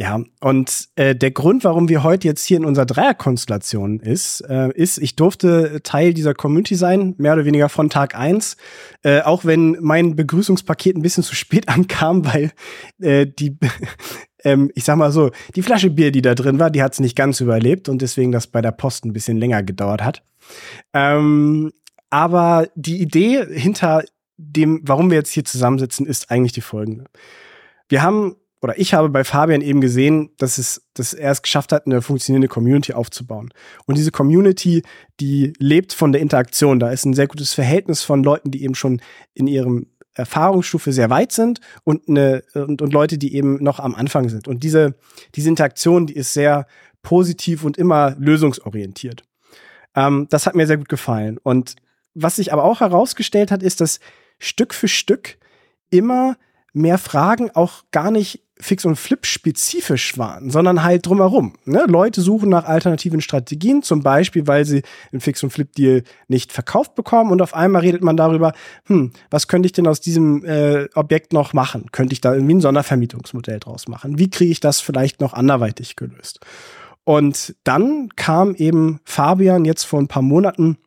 Ja, 0.00 0.22
und 0.40 0.90
äh, 0.94 1.16
der 1.16 1.32
Grund, 1.32 1.64
warum 1.64 1.88
wir 1.88 2.04
heute 2.04 2.28
jetzt 2.28 2.44
hier 2.44 2.56
in 2.56 2.64
unserer 2.64 2.86
Dreierkonstellation 2.86 3.98
ist, 3.98 4.42
äh, 4.42 4.70
ist, 4.72 4.98
ich 4.98 5.16
durfte 5.16 5.80
Teil 5.82 6.14
dieser 6.14 6.34
Community 6.34 6.76
sein, 6.76 7.16
mehr 7.18 7.32
oder 7.32 7.44
weniger 7.44 7.68
von 7.68 7.90
Tag 7.90 8.14
eins, 8.14 8.56
äh, 9.02 9.22
auch 9.22 9.44
wenn 9.44 9.76
mein 9.80 10.14
Begrüßungspaket 10.14 10.94
ein 10.94 11.02
bisschen 11.02 11.24
zu 11.24 11.34
spät 11.34 11.68
ankam, 11.68 12.24
weil 12.24 12.52
äh, 13.00 13.26
die, 13.26 13.58
ähm, 14.44 14.70
ich 14.76 14.84
sag 14.84 14.98
mal 14.98 15.10
so, 15.10 15.32
die 15.56 15.62
Flasche 15.62 15.90
Bier, 15.90 16.12
die 16.12 16.22
da 16.22 16.36
drin 16.36 16.60
war, 16.60 16.70
die 16.70 16.84
hat 16.84 16.92
es 16.92 17.00
nicht 17.00 17.16
ganz 17.16 17.40
überlebt 17.40 17.88
und 17.88 18.00
deswegen 18.00 18.30
das 18.30 18.46
bei 18.46 18.62
der 18.62 18.70
Post 18.70 19.04
ein 19.04 19.12
bisschen 19.12 19.36
länger 19.36 19.64
gedauert 19.64 20.04
hat. 20.04 20.22
Ähm, 20.92 21.72
aber 22.08 22.68
die 22.76 23.02
Idee 23.02 23.44
hinter 23.50 24.04
dem, 24.36 24.80
warum 24.84 25.10
wir 25.10 25.18
jetzt 25.18 25.32
hier 25.32 25.44
zusammensitzen, 25.44 26.06
ist 26.06 26.30
eigentlich 26.30 26.52
die 26.52 26.60
folgende. 26.60 27.06
Wir 27.88 28.02
haben 28.02 28.36
oder 28.60 28.78
ich 28.78 28.94
habe 28.94 29.08
bei 29.08 29.22
Fabian 29.22 29.60
eben 29.60 29.80
gesehen, 29.80 30.30
dass 30.38 30.58
es, 30.58 30.82
dass 30.94 31.14
er 31.14 31.30
es 31.30 31.42
geschafft 31.42 31.72
hat, 31.72 31.86
eine 31.86 32.02
funktionierende 32.02 32.48
Community 32.48 32.92
aufzubauen. 32.92 33.50
Und 33.86 33.96
diese 33.96 34.10
Community, 34.10 34.82
die 35.20 35.52
lebt 35.58 35.92
von 35.92 36.12
der 36.12 36.20
Interaktion. 36.20 36.80
Da 36.80 36.90
ist 36.90 37.04
ein 37.04 37.14
sehr 37.14 37.28
gutes 37.28 37.54
Verhältnis 37.54 38.02
von 38.02 38.24
Leuten, 38.24 38.50
die 38.50 38.64
eben 38.64 38.74
schon 38.74 39.00
in 39.34 39.46
ihrem 39.46 39.86
Erfahrungsstufe 40.14 40.92
sehr 40.92 41.10
weit 41.10 41.30
sind 41.30 41.60
und, 41.84 42.08
eine, 42.08 42.42
und, 42.54 42.82
und 42.82 42.92
Leute, 42.92 43.18
die 43.18 43.34
eben 43.34 43.62
noch 43.62 43.78
am 43.78 43.94
Anfang 43.94 44.28
sind. 44.28 44.48
Und 44.48 44.64
diese, 44.64 44.96
diese 45.36 45.48
Interaktion, 45.48 46.06
die 46.08 46.16
ist 46.16 46.34
sehr 46.34 46.66
positiv 47.02 47.64
und 47.64 47.78
immer 47.78 48.16
lösungsorientiert. 48.18 49.22
Ähm, 49.94 50.26
das 50.30 50.46
hat 50.46 50.56
mir 50.56 50.66
sehr 50.66 50.78
gut 50.78 50.88
gefallen. 50.88 51.38
Und 51.38 51.76
was 52.14 52.36
sich 52.36 52.52
aber 52.52 52.64
auch 52.64 52.80
herausgestellt 52.80 53.52
hat, 53.52 53.62
ist, 53.62 53.80
dass 53.80 54.00
Stück 54.40 54.74
für 54.74 54.88
Stück 54.88 55.38
immer 55.90 56.36
mehr 56.78 56.98
Fragen 56.98 57.50
auch 57.54 57.84
gar 57.90 58.10
nicht 58.10 58.42
Fix 58.60 58.84
und 58.84 58.96
Flip 58.96 59.24
spezifisch 59.24 60.18
waren, 60.18 60.50
sondern 60.50 60.82
halt 60.82 61.06
drumherum. 61.06 61.54
Ne? 61.64 61.84
Leute 61.86 62.20
suchen 62.20 62.48
nach 62.48 62.64
alternativen 62.64 63.20
Strategien, 63.20 63.82
zum 63.82 64.02
Beispiel, 64.02 64.46
weil 64.46 64.64
sie 64.64 64.82
einen 65.12 65.20
Fix 65.20 65.42
und 65.44 65.50
Flip 65.50 65.72
Deal 65.72 66.02
nicht 66.26 66.52
verkauft 66.52 66.94
bekommen 66.96 67.30
und 67.30 67.40
auf 67.40 67.54
einmal 67.54 67.82
redet 67.82 68.02
man 68.02 68.16
darüber, 68.16 68.52
hm, 68.86 69.12
was 69.30 69.46
könnte 69.46 69.66
ich 69.66 69.72
denn 69.72 69.86
aus 69.86 70.00
diesem 70.00 70.44
äh, 70.44 70.88
Objekt 70.94 71.32
noch 71.32 71.52
machen? 71.52 71.86
Könnte 71.92 72.12
ich 72.14 72.20
da 72.20 72.34
irgendwie 72.34 72.54
ein 72.54 72.60
Sondervermietungsmodell 72.60 73.60
draus 73.60 73.86
machen? 73.86 74.18
Wie 74.18 74.30
kriege 74.30 74.50
ich 74.50 74.60
das 74.60 74.80
vielleicht 74.80 75.20
noch 75.20 75.34
anderweitig 75.34 75.94
gelöst? 75.94 76.40
Und 77.04 77.54
dann 77.64 78.08
kam 78.16 78.54
eben 78.54 79.00
Fabian 79.04 79.64
jetzt 79.64 79.84
vor 79.84 80.00
ein 80.00 80.08
paar 80.08 80.22
Monaten 80.22 80.78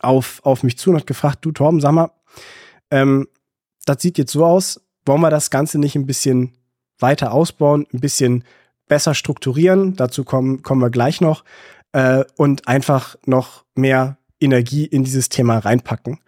auf, 0.00 0.40
auf 0.42 0.62
mich 0.62 0.78
zu 0.78 0.90
und 0.90 0.96
hat 0.96 1.06
gefragt, 1.06 1.44
du 1.44 1.52
Torben, 1.52 1.80
sag 1.80 1.92
mal, 1.92 2.10
ähm, 2.90 3.28
das 3.84 4.02
sieht 4.02 4.18
jetzt 4.18 4.32
so 4.32 4.44
aus, 4.44 4.80
wollen 5.08 5.20
wir 5.20 5.30
das 5.30 5.50
Ganze 5.50 5.78
nicht 5.78 5.96
ein 5.96 6.06
bisschen 6.06 6.52
weiter 7.00 7.32
ausbauen, 7.32 7.86
ein 7.92 8.00
bisschen 8.00 8.44
besser 8.86 9.14
strukturieren, 9.14 9.96
dazu 9.96 10.22
kommen, 10.24 10.62
kommen 10.62 10.80
wir 10.80 10.90
gleich 10.90 11.20
noch, 11.20 11.44
äh, 11.92 12.24
und 12.36 12.68
einfach 12.68 13.16
noch 13.26 13.64
mehr 13.74 14.18
Energie 14.40 14.84
in 14.84 15.04
dieses 15.04 15.28
Thema 15.28 15.58
reinpacken. 15.58 16.20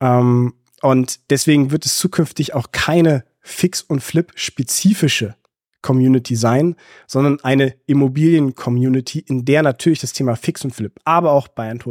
Ähm, 0.00 0.54
und 0.82 1.30
deswegen 1.30 1.70
wird 1.70 1.86
es 1.86 1.96
zukünftig 1.98 2.54
auch 2.54 2.72
keine 2.72 3.24
Fix- 3.40 3.82
und 3.82 4.02
Flip-spezifische 4.02 5.36
Community 5.84 6.34
sein, 6.34 6.76
sondern 7.06 7.38
eine 7.42 7.74
Immobilien-Community, 7.86 9.18
in 9.28 9.44
der 9.44 9.62
natürlich 9.62 10.00
das 10.00 10.14
Thema 10.14 10.34
Fix 10.34 10.64
und 10.64 10.74
Flip, 10.74 10.98
aber 11.04 11.32
auch 11.32 11.46
Buy 11.46 11.68
and 11.68 11.84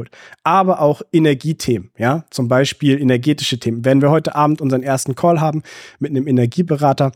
aber 0.44 0.82
auch 0.82 1.04
Energiethemen, 1.12 1.92
ja, 1.98 2.26
zum 2.32 2.48
Beispiel 2.48 3.00
energetische 3.00 3.60
Themen. 3.60 3.86
Werden 3.86 4.02
wir 4.02 4.10
heute 4.10 4.36
Abend 4.36 4.62
unseren 4.62 4.82
ersten 4.82 5.14
Call 5.14 5.40
haben 5.40 5.62
mit 6.00 6.10
einem 6.10 6.28
Energieberater. 6.28 7.12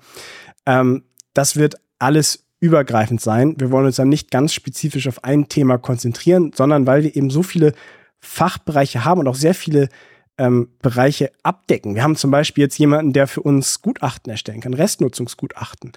Ähm, 0.68 1.04
das 1.34 1.56
wird 1.56 1.76
alles 1.98 2.46
übergreifend 2.60 3.22
sein. 3.22 3.56
Wir 3.58 3.72
wollen 3.72 3.88
uns 3.88 3.96
dann 3.96 4.10
nicht 4.10 4.30
ganz 4.30 4.54
spezifisch 4.54 5.08
auf 5.08 5.24
ein 5.24 5.50
Thema 5.50 5.80
konzentrieren, 5.80 6.52
sondern 6.56 6.86
weil 6.86 7.04
wir 7.04 7.16
eben 7.16 7.32
so 7.32 7.42
viele 7.42 7.74
Fachbereiche 8.20 9.04
haben 9.04 9.22
und 9.22 9.28
auch 9.28 9.36
sehr 9.36 9.56
viele 9.56 9.90
ähm, 10.38 10.70
Bereiche 10.82 11.32
abdecken. 11.44 11.96
Wir 11.96 12.04
haben 12.04 12.16
zum 12.16 12.32
Beispiel 12.32 12.64
jetzt 12.64 12.78
jemanden, 12.78 13.14
der 13.14 13.28
für 13.28 13.42
uns 13.42 13.82
Gutachten 13.82 14.32
erstellen 14.32 14.62
kann, 14.62 14.74
Restnutzungsgutachten. 14.74 15.94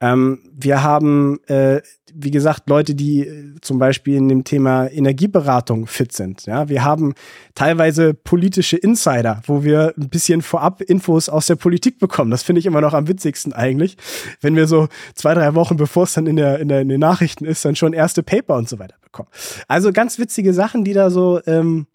Ähm, 0.00 0.40
wir 0.52 0.82
haben, 0.82 1.40
äh, 1.46 1.80
wie 2.14 2.30
gesagt, 2.30 2.68
Leute, 2.68 2.94
die 2.94 3.26
äh, 3.26 3.54
zum 3.60 3.78
Beispiel 3.78 4.16
in 4.16 4.28
dem 4.28 4.44
Thema 4.44 4.86
Energieberatung 4.88 5.86
fit 5.86 6.12
sind. 6.12 6.46
Ja, 6.46 6.68
wir 6.68 6.84
haben 6.84 7.14
teilweise 7.54 8.14
politische 8.14 8.76
Insider, 8.76 9.42
wo 9.46 9.62
wir 9.62 9.94
ein 9.96 10.08
bisschen 10.08 10.42
vorab 10.42 10.80
Infos 10.80 11.28
aus 11.28 11.46
der 11.46 11.56
Politik 11.56 11.98
bekommen. 11.98 12.30
Das 12.30 12.42
finde 12.42 12.60
ich 12.60 12.66
immer 12.66 12.80
noch 12.80 12.94
am 12.94 13.08
witzigsten 13.08 13.52
eigentlich, 13.52 13.96
wenn 14.40 14.56
wir 14.56 14.66
so 14.66 14.88
zwei, 15.14 15.34
drei 15.34 15.54
Wochen, 15.54 15.76
bevor 15.76 16.04
es 16.04 16.14
dann 16.14 16.26
in, 16.26 16.36
der, 16.36 16.58
in, 16.60 16.68
der, 16.68 16.80
in 16.80 16.88
den 16.88 17.00
Nachrichten 17.00 17.44
ist, 17.44 17.64
dann 17.64 17.76
schon 17.76 17.92
erste 17.92 18.22
Paper 18.22 18.56
und 18.56 18.68
so 18.68 18.78
weiter 18.78 18.96
bekommen. 19.02 19.28
Also 19.68 19.92
ganz 19.92 20.18
witzige 20.18 20.54
Sachen, 20.54 20.84
die 20.84 20.94
da 20.94 21.10
so 21.10 21.40
ähm, 21.46 21.86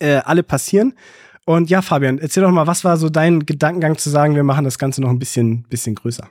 äh, 0.00 0.16
alle 0.24 0.42
passieren. 0.42 0.94
Und 1.46 1.70
ja, 1.70 1.82
Fabian, 1.82 2.18
erzähl 2.18 2.42
doch 2.42 2.50
mal, 2.50 2.66
was 2.66 2.84
war 2.84 2.96
so 2.96 3.08
dein 3.08 3.46
Gedankengang 3.46 3.98
zu 3.98 4.10
sagen, 4.10 4.34
wir 4.34 4.44
machen 4.44 4.64
das 4.64 4.78
Ganze 4.78 5.00
noch 5.00 5.10
ein 5.10 5.18
bisschen, 5.18 5.62
bisschen 5.64 5.94
größer? 5.94 6.28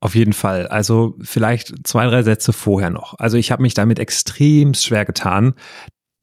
Auf 0.00 0.14
jeden 0.14 0.32
Fall. 0.32 0.66
Also 0.68 1.16
vielleicht 1.20 1.86
zwei, 1.86 2.06
drei 2.06 2.22
Sätze 2.22 2.52
vorher 2.52 2.90
noch. 2.90 3.18
Also 3.18 3.38
ich 3.38 3.50
habe 3.50 3.62
mich 3.62 3.74
damit 3.74 3.98
extrem 3.98 4.74
schwer 4.74 5.04
getan, 5.04 5.54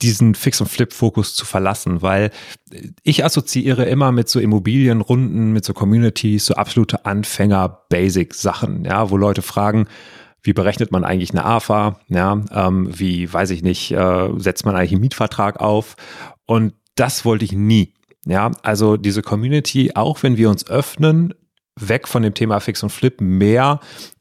diesen 0.02 0.36
Fix- 0.36 0.62
und 0.62 0.68
Flip-Fokus 0.68 1.36
zu 1.36 1.46
verlassen, 1.46 2.02
weil 2.02 2.30
ich 3.04 3.24
assoziiere 3.24 3.86
immer 3.86 4.12
mit 4.12 4.30
so 4.30 4.40
Immobilienrunden, 4.40 5.54
mit 5.54 5.66
so 5.66 5.74
Communities, 5.74 6.46
so 6.46 6.56
absolute 6.56 7.06
Anfänger-Basic-Sachen, 7.06 8.86
ja, 8.86 9.10
wo 9.10 9.18
Leute 9.18 9.42
fragen, 9.42 9.88
wie 10.44 10.54
berechnet 10.54 10.92
man 10.92 11.04
eigentlich 11.04 11.32
eine 11.32 11.46
AFA, 11.46 12.00
ja, 12.10 12.42
ähm, 12.52 12.90
wie, 12.92 13.32
weiß 13.32 13.50
ich 13.52 13.64
nicht, 13.64 13.92
äh, 13.92 14.30
setzt 14.38 14.66
man 14.66 14.76
eigentlich 14.76 14.92
einen 14.92 15.02
Mietvertrag 15.02 15.60
auf 15.60 15.96
und 16.46 16.74
das 16.96 17.26
wollte 17.26 17.46
ich 17.46 17.54
nie. 17.54 17.94
Ja, 18.26 18.52
also 18.62 18.96
diese 18.96 19.22
Community, 19.22 19.92
auch 19.96 20.24
wenn 20.24 20.38
wir 20.38 20.50
uns 20.50 20.68
öffnen, 20.70 21.34
weg 21.80 22.08
von 22.08 22.24
dem 22.24 22.34
Thema 22.34 22.60
Fix 22.60 22.84
und 22.84 22.92
Flip, 22.92 23.20
mehr 23.20 23.80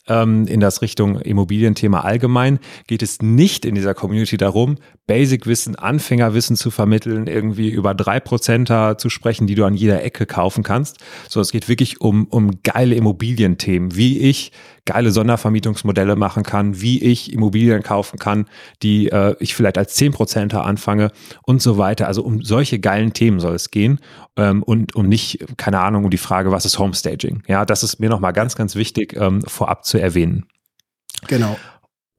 ähm, 0.09 0.47
in 0.47 0.61
das 0.61 0.83
Richtung 0.83 1.21
Immobilienthema 1.21 2.01
allgemein, 2.01 2.59
geht 2.87 3.03
es 3.03 3.23
nicht 3.23 3.65
in 3.65 3.75
dieser 3.75 3.95
Community 3.95 4.37
darum, 4.37 4.77
Basic-Wissen, 5.07 5.77
Anfängerwissen 5.77 6.57
zu 6.57 6.71
vermitteln, 6.71 7.27
irgendwie 7.27 7.71
über 7.71 7.95
drei 7.95 8.21
Prozenter 8.21 8.99
zu 8.99 9.11
sprechen, 9.11 9.47
die 9.47 9.55
du 9.55 9.65
an 9.65 9.75
jeder 9.75 10.03
Ecke 10.03 10.27
kaufen 10.27 10.63
kannst, 10.63 10.99
sondern 11.29 11.43
es 11.43 11.53
geht 11.53 11.69
wirklich 11.69 12.01
um, 12.01 12.27
um 12.27 12.63
geile 12.63 12.95
Immobilienthemen, 12.95 13.97
wie 13.97 14.19
ich 14.19 14.53
geile 14.85 15.13
Sondervermietungsmodelle 15.13 16.17
machen 16.17 16.43
kann, 16.43 16.81
wie 16.81 17.03
ich 17.03 17.33
Immobilien 17.33 17.83
kaufen 17.83 18.19
kann, 18.19 18.47
die 18.83 19.09
äh, 19.09 19.37
ich 19.39 19.55
vielleicht 19.55 19.79
als 19.79 19.95
zehn 19.95 20.13
Prozenter 20.13 20.65
anfange 20.65 21.13
und 21.45 21.63
so 21.63 21.79
weiter. 21.79 22.09
Also 22.09 22.23
um 22.23 22.43
solche 22.43 22.81
geilen 22.81 23.13
Themen 23.13 23.39
soll 23.39 23.55
es 23.55 23.71
gehen 23.71 24.01
ähm, 24.37 24.63
und 24.63 24.97
um 24.97 25.09
nicht, 25.09 25.45
keine 25.57 25.81
Ahnung, 25.81 26.05
um 26.05 26.11
die 26.11 26.19
Frage, 26.19 26.51
was 26.51 26.65
ist 26.65 26.79
Homestaging? 26.79 27.43
Ja, 27.47 27.65
das 27.65 27.85
ist 27.85 28.01
mir 28.01 28.09
nochmal 28.09 28.33
ganz, 28.33 28.57
ganz 28.57 28.75
wichtig 28.75 29.15
ähm, 29.17 29.43
vorab 29.43 29.85
zu 29.85 29.92
erwähnen. 30.01 30.47
Genau. 31.27 31.57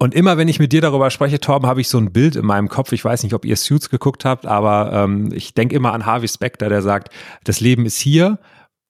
Und 0.04 0.14
immer 0.14 0.38
wenn 0.38 0.50
ich 0.50 0.60
mit 0.60 0.74
dir 0.74 0.82
darüber 0.82 1.10
spreche, 1.12 1.40
Torben, 1.40 1.68
habe 1.68 1.80
ich 1.80 1.88
so 1.88 1.98
ein 1.98 2.12
Bild 2.12 2.36
in 2.36 2.46
meinem 2.46 2.68
Kopf. 2.68 2.92
Ich 2.92 3.06
weiß 3.06 3.24
nicht, 3.24 3.34
ob 3.34 3.46
ihr 3.46 3.56
Suits 3.56 3.90
geguckt 3.90 4.26
habt, 4.26 4.46
aber 4.46 4.92
ähm, 4.92 5.32
ich 5.34 5.54
denke 5.54 5.76
immer 5.76 5.94
an 5.94 6.06
Harvey 6.06 6.28
Specter, 6.28 6.68
der 6.68 6.82
sagt, 6.82 7.14
das 7.46 7.62
Leben 7.62 7.86
ist 7.86 8.00
hier 8.00 8.40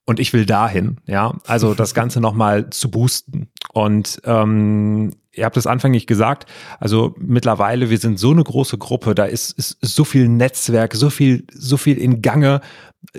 und 0.05 0.19
ich 0.19 0.33
will 0.33 0.45
dahin. 0.45 0.97
Ja, 1.05 1.35
also 1.45 1.75
das 1.75 1.93
Ganze 1.95 2.19
nochmal 2.19 2.69
zu 2.71 2.89
boosten. 2.89 3.49
Und 3.73 4.21
ähm, 4.25 5.11
ihr 5.31 5.45
habt 5.45 5.57
es 5.57 5.67
anfänglich 5.67 6.07
gesagt, 6.07 6.49
also 6.79 7.13
mittlerweile, 7.19 7.89
wir 7.91 7.97
sind 7.99 8.17
so 8.17 8.31
eine 8.31 8.43
große 8.43 8.77
Gruppe, 8.77 9.13
da 9.13 9.25
ist, 9.25 9.51
ist 9.51 9.77
so 9.81 10.05
viel 10.05 10.27
Netzwerk, 10.27 10.95
so 10.95 11.09
viel, 11.09 11.45
so 11.53 11.77
viel 11.77 11.97
in 11.97 12.21
Gange. 12.21 12.61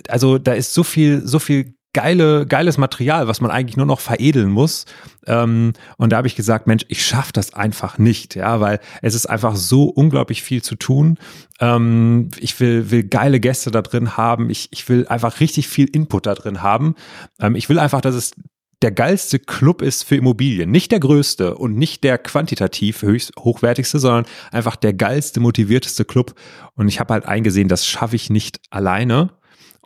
Also 0.09 0.39
da 0.39 0.53
ist 0.53 0.75
so 0.75 0.83
viel, 0.83 1.25
so 1.25 1.39
viel 1.39 1.75
geile, 1.95 2.47
geiles 2.47 2.77
Material, 2.77 3.27
was 3.27 3.41
man 3.41 3.51
eigentlich 3.51 3.79
nur 3.79 3.87
noch 3.87 4.01
veredeln 4.01 4.51
muss. 4.51 4.85
Ähm, 5.27 5.73
und 5.97 6.13
da 6.13 6.19
habe 6.19 6.27
ich 6.27 6.37
gesagt, 6.37 6.67
Mensch, 6.67 6.85
ich 6.89 7.05
schaffe 7.07 7.33
das 7.33 7.55
einfach 7.55 7.97
nicht, 7.97 8.35
ja, 8.35 8.61
weil 8.61 8.81
es 9.01 9.15
ist 9.15 9.25
einfach 9.25 9.57
so 9.57 9.85
unglaublich 9.85 10.43
viel 10.43 10.61
zu 10.63 10.75
tun. 10.75 11.17
Ähm, 11.61 12.29
ich 12.39 12.61
will, 12.61 12.91
will 12.91 13.05
geile 13.05 13.41
Gäste 13.41 13.71
da 13.71 13.81
drin 13.81 14.19
haben. 14.19 14.51
Ich, 14.51 14.69
ich 14.73 14.87
will 14.91 15.07
einfach 15.09 15.41
richtig 15.41 15.69
viel 15.69 15.87
Input 15.87 16.27
da 16.27 16.35
drin 16.35 16.63
haben. 16.63 16.97
Ähm, 17.41 17.55
ich 17.55 17.71
will 17.71 17.79
einfach, 17.79 18.03
dass 18.03 18.15
es 18.15 18.33
der 18.83 18.93
geilste 18.93 19.39
Club 19.39 19.81
ist 19.81 20.03
für 20.03 20.17
Immobilien. 20.17 20.71
Nicht 20.71 20.93
der 20.93 21.01
größte 21.01 21.55
und 21.55 21.79
nicht 21.79 22.05
der 22.05 22.19
quantitativ 22.19 23.01
höchst 23.01 23.33
hochwertigste, 23.39 23.99
sondern 23.99 24.27
einfach 24.53 24.77
der 24.77 24.93
geilste, 24.93 25.41
motivierteste 25.41 26.05
Club. 26.05 26.35
Und 26.75 26.89
ich 26.89 27.01
habe 27.01 27.15
halt 27.15 27.25
eingesehen, 27.25 27.69
das 27.69 27.87
schaffe 27.87 28.17
ich 28.17 28.29
nicht 28.29 28.61
alleine. 28.69 29.31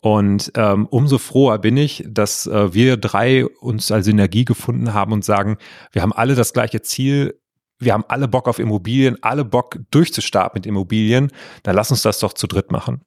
Und 0.01 0.53
ähm, 0.55 0.87
umso 0.87 1.19
froher 1.19 1.59
bin 1.59 1.77
ich, 1.77 2.05
dass 2.09 2.47
äh, 2.47 2.73
wir 2.73 2.97
drei 2.97 3.47
uns 3.47 3.91
als 3.91 4.07
Synergie 4.07 4.45
gefunden 4.45 4.95
haben 4.95 5.13
und 5.13 5.25
sagen, 5.25 5.59
wir 5.93 6.03
haben 6.03 6.13
alle 6.13 6.35
das 6.35 6.53
gleiche 6.53 6.83
Ziel, 6.83 7.39
wir 7.81 7.93
haben 7.93 8.05
alle 8.09 8.29
Bock 8.29 8.49
auf 8.49 8.59
Immobilien, 8.59 9.17
alle 9.23 9.45
Bock 9.45 9.79
durchzustarten 9.91 10.59
mit 10.59 10.67
Immobilien, 10.67 11.31
dann 11.63 11.77
lass 11.77 11.91
uns 11.91 12.03
das 12.03 12.19
doch 12.21 12.33
zu 12.33 12.47
dritt 12.47 12.71
machen. 12.73 13.03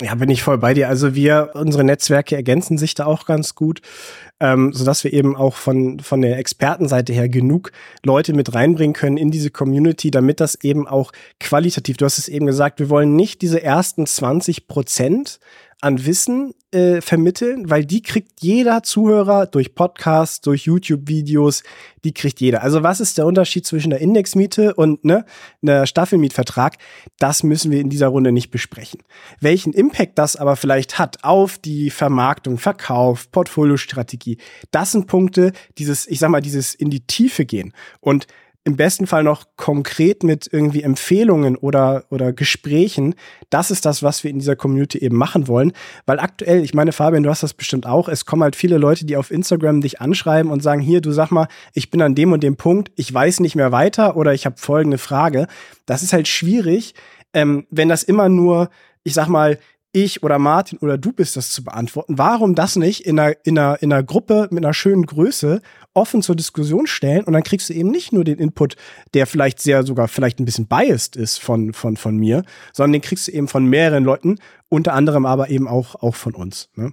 Ja, 0.00 0.16
bin 0.16 0.30
ich 0.30 0.42
voll 0.42 0.58
bei 0.58 0.74
dir. 0.74 0.88
Also 0.88 1.14
wir, 1.14 1.50
unsere 1.54 1.84
Netzwerke 1.84 2.34
ergänzen 2.34 2.76
sich 2.76 2.94
da 2.94 3.04
auch 3.06 3.24
ganz 3.24 3.54
gut, 3.54 3.82
ähm, 4.40 4.72
sodass 4.72 5.04
wir 5.04 5.12
eben 5.12 5.36
auch 5.36 5.54
von, 5.54 6.00
von 6.00 6.22
der 6.22 6.38
Expertenseite 6.38 7.12
her 7.12 7.28
genug 7.28 7.70
Leute 8.04 8.32
mit 8.32 8.52
reinbringen 8.52 8.94
können 8.94 9.16
in 9.16 9.30
diese 9.30 9.50
Community, 9.50 10.10
damit 10.10 10.40
das 10.40 10.56
eben 10.62 10.88
auch 10.88 11.12
qualitativ, 11.38 11.98
du 11.98 12.04
hast 12.04 12.18
es 12.18 12.26
eben 12.26 12.46
gesagt, 12.46 12.80
wir 12.80 12.88
wollen 12.88 13.14
nicht 13.14 13.42
diese 13.42 13.62
ersten 13.62 14.04
20 14.06 14.66
Prozent 14.66 15.38
an 15.82 16.06
Wissen 16.06 16.54
äh, 16.70 17.00
vermitteln, 17.00 17.68
weil 17.68 17.84
die 17.84 18.02
kriegt 18.02 18.40
jeder 18.40 18.82
Zuhörer 18.84 19.46
durch 19.46 19.74
Podcasts, 19.74 20.40
durch 20.40 20.62
YouTube-Videos, 20.64 21.64
die 22.04 22.14
kriegt 22.14 22.40
jeder. 22.40 22.62
Also 22.62 22.82
was 22.84 23.00
ist 23.00 23.18
der 23.18 23.26
Unterschied 23.26 23.66
zwischen 23.66 23.90
der 23.90 24.00
Indexmiete 24.00 24.74
und 24.74 25.04
ne, 25.04 25.24
einer 25.60 25.86
Staffelmietvertrag? 25.86 26.78
Das 27.18 27.42
müssen 27.42 27.72
wir 27.72 27.80
in 27.80 27.90
dieser 27.90 28.06
Runde 28.06 28.30
nicht 28.30 28.50
besprechen. 28.50 29.02
Welchen 29.40 29.72
Impact 29.72 30.18
das 30.18 30.36
aber 30.36 30.54
vielleicht 30.54 30.98
hat 31.00 31.24
auf 31.24 31.58
die 31.58 31.90
Vermarktung, 31.90 32.58
Verkauf, 32.58 33.30
Portfoliostrategie, 33.32 34.38
das 34.70 34.92
sind 34.92 35.08
Punkte, 35.08 35.52
dieses, 35.78 36.06
ich 36.06 36.20
sag 36.20 36.30
mal, 36.30 36.40
dieses 36.40 36.74
in 36.74 36.90
die 36.90 37.06
Tiefe 37.06 37.44
gehen. 37.44 37.72
Und 38.00 38.28
im 38.64 38.76
besten 38.76 39.08
Fall 39.08 39.24
noch 39.24 39.44
konkret 39.56 40.22
mit 40.22 40.48
irgendwie 40.52 40.82
Empfehlungen 40.82 41.56
oder, 41.56 42.04
oder 42.10 42.32
Gesprächen. 42.32 43.16
Das 43.50 43.72
ist 43.72 43.84
das, 43.84 44.02
was 44.02 44.22
wir 44.22 44.30
in 44.30 44.38
dieser 44.38 44.54
Community 44.54 44.98
eben 44.98 45.16
machen 45.16 45.48
wollen. 45.48 45.72
Weil 46.06 46.20
aktuell, 46.20 46.62
ich 46.62 46.72
meine, 46.72 46.92
Fabian, 46.92 47.24
du 47.24 47.30
hast 47.30 47.42
das 47.42 47.54
bestimmt 47.54 47.86
auch, 47.86 48.08
es 48.08 48.24
kommen 48.24 48.44
halt 48.44 48.54
viele 48.54 48.78
Leute, 48.78 49.04
die 49.04 49.16
auf 49.16 49.32
Instagram 49.32 49.80
dich 49.80 50.00
anschreiben 50.00 50.52
und 50.52 50.62
sagen, 50.62 50.80
hier, 50.80 51.00
du 51.00 51.10
sag 51.10 51.32
mal, 51.32 51.48
ich 51.74 51.90
bin 51.90 52.00
an 52.02 52.14
dem 52.14 52.32
und 52.32 52.42
dem 52.44 52.56
Punkt, 52.56 52.92
ich 52.94 53.12
weiß 53.12 53.40
nicht 53.40 53.56
mehr 53.56 53.72
weiter 53.72 54.16
oder 54.16 54.32
ich 54.32 54.46
habe 54.46 54.56
folgende 54.58 54.98
Frage. 54.98 55.48
Das 55.86 56.04
ist 56.04 56.12
halt 56.12 56.28
schwierig, 56.28 56.94
ähm, 57.34 57.66
wenn 57.70 57.88
das 57.88 58.04
immer 58.04 58.28
nur, 58.28 58.70
ich 59.02 59.14
sag 59.14 59.26
mal, 59.26 59.58
ich 59.92 60.22
oder 60.22 60.38
Martin 60.38 60.78
oder 60.78 60.96
du 60.96 61.12
bist 61.12 61.36
das 61.36 61.50
zu 61.50 61.64
beantworten. 61.64 62.16
Warum 62.16 62.54
das 62.54 62.76
nicht 62.76 63.06
in 63.06 63.18
einer, 63.18 63.34
in 63.44 63.58
einer, 63.58 63.82
in 63.82 63.92
einer 63.92 64.02
Gruppe 64.02 64.48
mit 64.50 64.64
einer 64.64 64.74
schönen 64.74 65.04
Größe 65.04 65.60
offen 65.94 66.22
zur 66.22 66.36
Diskussion 66.36 66.86
stellen 66.86 67.24
und 67.24 67.32
dann 67.32 67.42
kriegst 67.42 67.68
du 67.68 67.74
eben 67.74 67.90
nicht 67.90 68.12
nur 68.12 68.24
den 68.24 68.38
Input, 68.38 68.76
der 69.14 69.26
vielleicht 69.26 69.60
sehr 69.60 69.84
sogar 69.84 70.08
vielleicht 70.08 70.40
ein 70.40 70.44
bisschen 70.44 70.66
biased 70.66 71.16
ist 71.16 71.38
von, 71.38 71.72
von, 71.72 71.96
von 71.96 72.16
mir, 72.16 72.44
sondern 72.72 72.94
den 72.94 73.02
kriegst 73.02 73.28
du 73.28 73.32
eben 73.32 73.48
von 73.48 73.66
mehreren 73.66 74.04
Leuten, 74.04 74.38
unter 74.68 74.94
anderem 74.94 75.26
aber 75.26 75.50
eben 75.50 75.68
auch, 75.68 75.96
auch 75.96 76.14
von 76.14 76.34
uns. 76.34 76.70
Ne? 76.76 76.92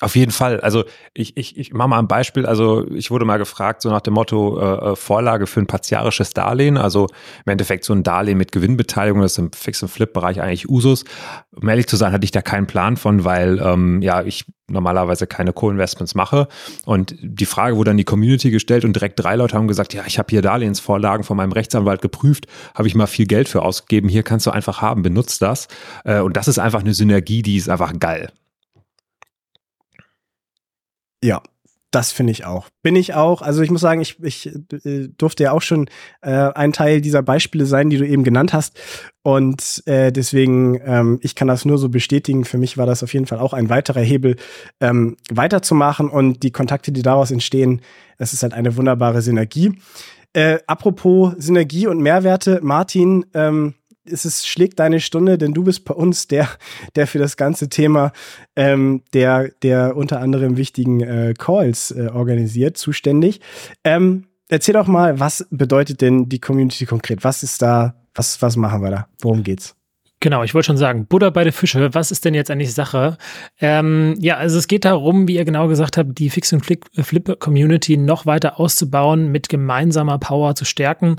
Auf 0.00 0.16
jeden 0.16 0.32
Fall. 0.32 0.60
Also 0.60 0.82
ich, 1.14 1.36
ich, 1.36 1.56
ich 1.56 1.72
mache 1.72 1.88
mal 1.88 2.00
ein 2.00 2.08
Beispiel. 2.08 2.44
Also 2.44 2.90
ich 2.90 3.12
wurde 3.12 3.24
mal 3.24 3.36
gefragt, 3.36 3.82
so 3.82 3.90
nach 3.90 4.00
dem 4.00 4.14
Motto 4.14 4.58
äh, 4.58 4.90
äh, 4.90 4.96
Vorlage 4.96 5.46
für 5.46 5.60
ein 5.60 5.68
partiarisches 5.68 6.30
Darlehen. 6.30 6.76
Also 6.76 7.06
im 7.46 7.52
Endeffekt 7.52 7.84
so 7.84 7.92
ein 7.92 8.02
Darlehen 8.02 8.36
mit 8.36 8.50
Gewinnbeteiligung, 8.50 9.22
das 9.22 9.32
ist 9.32 9.38
im 9.38 9.52
Fix- 9.52 9.80
und 9.80 9.90
Flip-Bereich 9.90 10.40
eigentlich 10.40 10.68
Usus. 10.68 11.04
Um 11.54 11.68
ehrlich 11.68 11.86
zu 11.86 11.94
sein, 11.94 12.12
hatte 12.12 12.24
ich 12.24 12.32
da 12.32 12.42
keinen 12.42 12.66
Plan 12.66 12.96
von, 12.96 13.24
weil 13.24 13.60
ähm, 13.60 14.02
ja 14.02 14.22
ich 14.22 14.44
normalerweise 14.68 15.28
keine 15.28 15.52
Co-Investments 15.52 16.16
mache. 16.16 16.48
Und 16.84 17.14
die 17.20 17.46
Frage 17.46 17.76
wurde 17.76 17.92
an 17.92 17.96
die 17.96 18.04
Community 18.04 18.50
gestellt 18.50 18.84
und 18.84 18.94
direkt 18.94 19.22
drei 19.22 19.36
Leute 19.36 19.56
haben 19.56 19.68
gesagt, 19.68 19.94
ja, 19.94 20.02
ich 20.06 20.18
habe 20.18 20.28
hier 20.30 20.42
Darlehensvorlagen 20.42 21.22
von 21.22 21.36
meinem 21.36 21.52
Rechtsanwalt 21.52 22.02
geprüft, 22.02 22.46
habe 22.74 22.88
ich 22.88 22.96
mal 22.96 23.06
viel 23.06 23.26
Geld 23.26 23.48
für 23.48 23.62
ausgegeben. 23.62 24.08
Hier 24.08 24.24
kannst 24.24 24.46
du 24.46 24.50
einfach 24.50 24.82
haben, 24.82 25.02
benutzt 25.02 25.42
das. 25.42 25.68
Äh, 26.04 26.20
und 26.20 26.36
das 26.36 26.48
ist 26.48 26.58
einfach 26.58 26.80
eine 26.80 26.94
Synergie, 26.94 27.42
die 27.42 27.56
ist 27.56 27.68
einfach 27.68 27.92
geil. 28.00 28.32
Ja, 31.22 31.42
das 31.92 32.10
finde 32.10 32.30
ich 32.30 32.46
auch. 32.46 32.68
Bin 32.82 32.96
ich 32.96 33.12
auch. 33.12 33.42
Also 33.42 33.60
ich 33.60 33.70
muss 33.70 33.82
sagen, 33.82 34.00
ich, 34.00 34.18
ich 34.22 34.50
äh, 34.84 35.08
durfte 35.18 35.44
ja 35.44 35.52
auch 35.52 35.60
schon 35.60 35.88
äh, 36.22 36.30
ein 36.30 36.72
Teil 36.72 37.02
dieser 37.02 37.22
Beispiele 37.22 37.66
sein, 37.66 37.90
die 37.90 37.98
du 37.98 38.06
eben 38.06 38.24
genannt 38.24 38.54
hast. 38.54 38.80
Und 39.22 39.82
äh, 39.86 40.10
deswegen, 40.10 40.80
ähm, 40.84 41.18
ich 41.22 41.34
kann 41.34 41.48
das 41.48 41.66
nur 41.66 41.76
so 41.76 41.90
bestätigen. 41.90 42.46
Für 42.46 42.56
mich 42.56 42.78
war 42.78 42.86
das 42.86 43.02
auf 43.02 43.12
jeden 43.12 43.26
Fall 43.26 43.38
auch 43.38 43.52
ein 43.52 43.68
weiterer 43.68 44.00
Hebel, 44.00 44.36
ähm, 44.80 45.18
weiterzumachen 45.30 46.08
und 46.08 46.42
die 46.42 46.50
Kontakte, 46.50 46.92
die 46.92 47.02
daraus 47.02 47.30
entstehen, 47.30 47.82
es 48.16 48.32
ist 48.32 48.42
halt 48.42 48.54
eine 48.54 48.74
wunderbare 48.76 49.20
Synergie. 49.20 49.78
Äh, 50.32 50.60
apropos 50.66 51.34
Synergie 51.36 51.88
und 51.88 52.00
Mehrwerte, 52.00 52.60
Martin, 52.62 53.26
ähm, 53.34 53.74
es 54.04 54.24
ist, 54.24 54.46
schlägt 54.46 54.78
deine 54.80 55.00
Stunde, 55.00 55.38
denn 55.38 55.52
du 55.52 55.64
bist 55.64 55.84
bei 55.84 55.94
uns 55.94 56.28
der, 56.28 56.48
der 56.96 57.06
für 57.06 57.18
das 57.18 57.36
ganze 57.36 57.68
Thema 57.68 58.12
ähm, 58.56 59.02
der, 59.12 59.50
der 59.62 59.96
unter 59.96 60.20
anderem 60.20 60.56
wichtigen 60.56 61.00
äh, 61.00 61.34
Calls 61.36 61.90
äh, 61.90 62.08
organisiert, 62.12 62.76
zuständig. 62.76 63.40
Ähm, 63.84 64.26
erzähl 64.48 64.74
doch 64.74 64.86
mal, 64.86 65.20
was 65.20 65.46
bedeutet 65.50 66.00
denn 66.00 66.28
die 66.28 66.40
Community 66.40 66.86
konkret? 66.86 67.24
Was 67.24 67.42
ist 67.42 67.62
da, 67.62 67.94
was, 68.14 68.42
was 68.42 68.56
machen 68.56 68.82
wir 68.82 68.90
da? 68.90 69.08
Worum 69.20 69.42
geht's? 69.42 69.74
Genau, 70.22 70.44
ich 70.44 70.54
wollte 70.54 70.66
schon 70.66 70.76
sagen, 70.76 71.06
Butter 71.06 71.32
bei 71.32 71.42
der 71.42 71.52
Fische, 71.52 71.94
was 71.94 72.12
ist 72.12 72.24
denn 72.24 72.32
jetzt 72.32 72.48
eigentlich 72.48 72.72
Sache? 72.72 73.18
Ähm, 73.60 74.14
ja, 74.20 74.36
also 74.36 74.56
es 74.56 74.68
geht 74.68 74.84
darum, 74.84 75.26
wie 75.26 75.34
ihr 75.34 75.44
genau 75.44 75.66
gesagt 75.66 75.96
habt, 75.96 76.16
die 76.16 76.30
Fix- 76.30 76.52
und 76.52 76.64
Flip-Community 76.64 77.96
noch 77.96 78.24
weiter 78.24 78.60
auszubauen, 78.60 79.32
mit 79.32 79.48
gemeinsamer 79.48 80.18
Power 80.18 80.54
zu 80.54 80.64
stärken. 80.64 81.16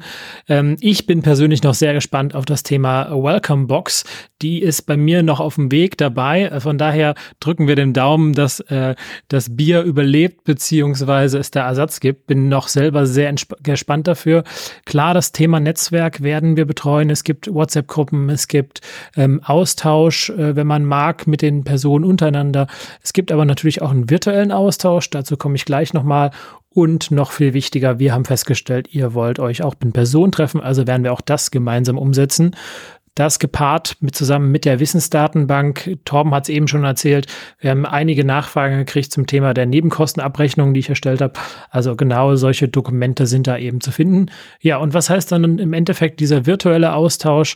Ähm, 0.47 0.77
ich 0.79 1.05
bin 1.05 1.21
persönlich 1.21 1.63
noch 1.63 1.73
sehr 1.73 1.93
gespannt 1.93 2.33
auf 2.33 2.45
das 2.45 2.63
Thema 2.63 3.11
Welcome 3.11 3.65
Box. 3.65 4.05
Die 4.41 4.61
ist 4.61 4.83
bei 4.83 4.95
mir 4.95 5.21
noch 5.21 5.41
auf 5.41 5.55
dem 5.55 5.69
Weg 5.69 5.97
dabei. 5.97 6.57
Von 6.61 6.77
daher 6.77 7.15
drücken 7.41 7.67
wir 7.67 7.75
den 7.75 7.91
Daumen, 7.91 8.31
dass 8.31 8.61
äh, 8.61 8.95
das 9.27 9.53
Bier 9.53 9.81
überlebt, 9.81 10.45
beziehungsweise 10.45 11.39
es 11.39 11.51
da 11.51 11.67
Ersatz 11.67 11.99
gibt. 11.99 12.27
Bin 12.27 12.47
noch 12.47 12.69
selber 12.69 13.05
sehr 13.05 13.35
gespannt 13.63 14.07
dafür. 14.07 14.45
Klar, 14.85 15.13
das 15.13 15.33
Thema 15.33 15.59
Netzwerk 15.59 16.23
werden 16.23 16.55
wir 16.55 16.63
betreuen. 16.63 17.09
Es 17.09 17.25
gibt 17.25 17.53
WhatsApp-Gruppen, 17.53 18.29
es 18.29 18.47
gibt 18.47 18.79
ähm, 19.15 19.41
Austausch, 19.43 20.29
äh, 20.29 20.55
wenn 20.55 20.67
man 20.67 20.85
mag, 20.85 21.27
mit 21.27 21.41
den 21.41 21.63
Personen 21.63 22.05
untereinander. 22.05 22.67
Es 23.01 23.13
gibt 23.13 23.31
aber 23.31 23.45
natürlich 23.45 23.81
auch 23.81 23.91
einen 23.91 24.09
virtuellen 24.09 24.51
Austausch, 24.51 25.09
dazu 25.09 25.37
komme 25.37 25.55
ich 25.55 25.65
gleich 25.65 25.93
nochmal. 25.93 26.31
Und 26.69 27.11
noch 27.11 27.31
viel 27.31 27.53
wichtiger, 27.53 27.99
wir 27.99 28.13
haben 28.13 28.25
festgestellt, 28.25 28.87
ihr 28.91 29.13
wollt 29.13 29.39
euch 29.39 29.61
auch 29.61 29.75
in 29.83 29.93
Person 29.93 30.31
treffen, 30.31 30.59
also 30.59 30.87
werden 30.87 31.03
wir 31.03 31.13
auch 31.13 31.21
das 31.21 31.51
gemeinsam 31.51 31.99
umsetzen. 31.99 32.55
Das 33.15 33.37
gepaart 33.37 33.97
mit 33.99 34.15
zusammen 34.15 34.51
mit 34.51 34.65
der 34.65 34.79
Wissensdatenbank. 34.79 35.99
Torben 36.03 36.33
hat 36.33 36.45
es 36.45 36.49
eben 36.49 36.67
schon 36.67 36.83
erzählt. 36.83 37.27
Wir 37.59 37.69
haben 37.69 37.85
einige 37.85 38.25
Nachfragen 38.25 38.79
gekriegt 38.79 39.11
zum 39.11 39.27
Thema 39.27 39.53
der 39.53 39.67
Nebenkostenabrechnung, 39.67 40.73
die 40.73 40.79
ich 40.79 40.89
erstellt 40.89 41.21
habe. 41.21 41.33
Also 41.69 41.95
genau 41.95 42.35
solche 42.35 42.67
Dokumente 42.67 43.27
sind 43.27 43.45
da 43.45 43.55
eben 43.55 43.81
zu 43.81 43.91
finden. 43.91 44.31
Ja, 44.61 44.77
und 44.77 44.95
was 44.95 45.11
heißt 45.11 45.31
dann 45.31 45.59
im 45.59 45.73
Endeffekt 45.73 46.21
dieser 46.21 46.47
virtuelle 46.47 46.95
Austausch? 46.95 47.55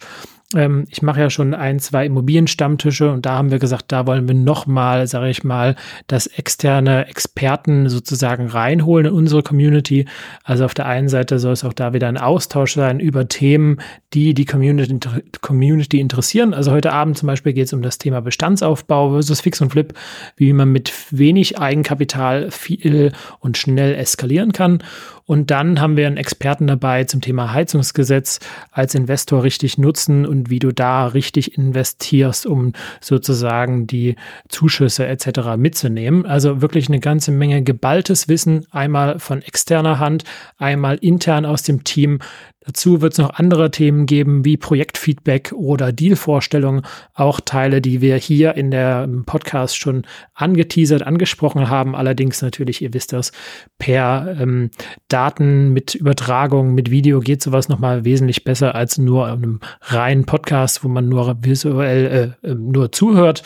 Ähm, 0.55 0.85
ich 0.89 1.01
mache 1.01 1.19
ja 1.19 1.29
schon 1.29 1.53
ein, 1.53 1.79
zwei 1.79 2.05
Immobilienstammtische 2.05 3.11
und 3.11 3.25
da 3.25 3.33
haben 3.33 3.51
wir 3.51 3.59
gesagt, 3.59 3.91
da 3.91 4.07
wollen 4.07 4.27
wir 4.29 4.35
nochmal, 4.35 5.05
sage 5.05 5.29
ich 5.29 5.43
mal, 5.43 5.75
das 6.07 6.27
externe 6.27 7.07
Experten 7.07 7.89
sozusagen 7.89 8.47
reinholen 8.47 9.07
in 9.07 9.13
unsere 9.13 9.43
Community. 9.43 10.05
Also 10.43 10.63
auf 10.63 10.73
der 10.73 10.85
einen 10.85 11.09
Seite 11.09 11.39
soll 11.39 11.51
es 11.51 11.65
auch 11.65 11.73
da 11.73 11.93
wieder 11.93 12.07
ein 12.07 12.17
Austausch 12.17 12.75
sein 12.75 13.01
über 13.01 13.27
Themen, 13.27 13.81
die 14.13 14.33
die 14.33 14.45
Community, 14.45 14.97
Community 15.41 15.99
interessieren. 15.99 16.53
Also 16.53 16.71
heute 16.71 16.93
Abend 16.93 17.17
zum 17.17 17.27
Beispiel 17.27 17.51
geht 17.51 17.65
es 17.65 17.73
um 17.73 17.81
das 17.81 17.97
Thema 17.97 18.21
Bestandsaufbau 18.21 19.11
versus 19.11 19.41
Fix 19.41 19.59
und 19.59 19.71
Flip, 19.71 19.93
wie 20.37 20.53
man 20.53 20.71
mit 20.71 20.93
wenig 21.11 21.59
Eigenkapital 21.59 22.51
viel 22.51 23.11
und 23.39 23.57
schnell 23.57 23.95
eskalieren 23.95 24.53
kann. 24.53 24.81
Und 25.27 25.51
dann 25.51 25.81
haben 25.81 25.97
wir 25.97 26.07
einen 26.07 26.15
Experten 26.15 26.67
dabei 26.67 27.03
zum 27.03 27.19
Thema 27.19 27.53
Heizungsgesetz 27.53 28.39
als 28.71 28.95
Investor 28.95 29.43
richtig 29.43 29.77
nutzen 29.77 30.25
und 30.25 30.49
wie 30.49 30.59
du 30.59 30.71
da 30.71 31.05
richtig 31.07 31.57
investierst, 31.57 32.45
um 32.45 32.71
sozusagen 33.01 33.87
die 33.87 34.15
Zuschüsse 34.47 35.05
etc. 35.05 35.57
mitzunehmen. 35.57 36.25
Also 36.25 36.61
wirklich 36.61 36.87
eine 36.87 37.01
ganze 37.01 37.31
Menge 37.31 37.61
geballtes 37.61 38.29
Wissen, 38.29 38.65
einmal 38.71 39.19
von 39.19 39.41
externer 39.41 39.99
Hand, 39.99 40.23
einmal 40.57 40.95
intern 40.95 41.45
aus 41.45 41.61
dem 41.61 41.83
Team. 41.83 42.19
Dazu 42.67 43.01
wird 43.01 43.13
es 43.13 43.19
noch 43.19 43.29
andere 43.35 43.71
Themen 43.71 44.05
geben, 44.05 44.43
wie 44.43 44.57
Projektfeedback 44.57 45.53
oder 45.53 45.93
Dealvorstellungen, 45.93 46.81
auch 47.13 47.39
Teile, 47.39 47.81
die 47.81 48.01
wir 48.01 48.17
hier 48.17 48.55
in 48.55 48.71
der 48.71 49.07
Podcast 49.25 49.77
schon 49.77 50.03
angeteasert, 50.33 51.01
angesprochen 51.01 51.69
haben. 51.69 51.95
Allerdings 51.95 52.41
natürlich, 52.41 52.81
ihr 52.81 52.93
wisst 52.93 53.13
das, 53.13 53.31
per 53.77 54.35
ähm, 54.37 54.69
Daten 55.07 55.71
mit 55.71 55.95
Übertragung, 55.95 56.75
mit 56.75 56.91
Video 56.91 57.21
geht 57.21 57.41
sowas 57.41 57.69
nochmal 57.69 58.03
wesentlich 58.03 58.43
besser 58.43 58.75
als 58.75 58.97
nur 58.97 59.27
einem 59.27 59.61
reinen 59.83 60.25
Podcast, 60.25 60.83
wo 60.83 60.89
man 60.89 61.07
nur 61.07 61.37
visuell 61.41 62.35
äh, 62.43 62.49
ähm, 62.49 62.71
nur 62.71 62.91
zuhört. 62.91 63.43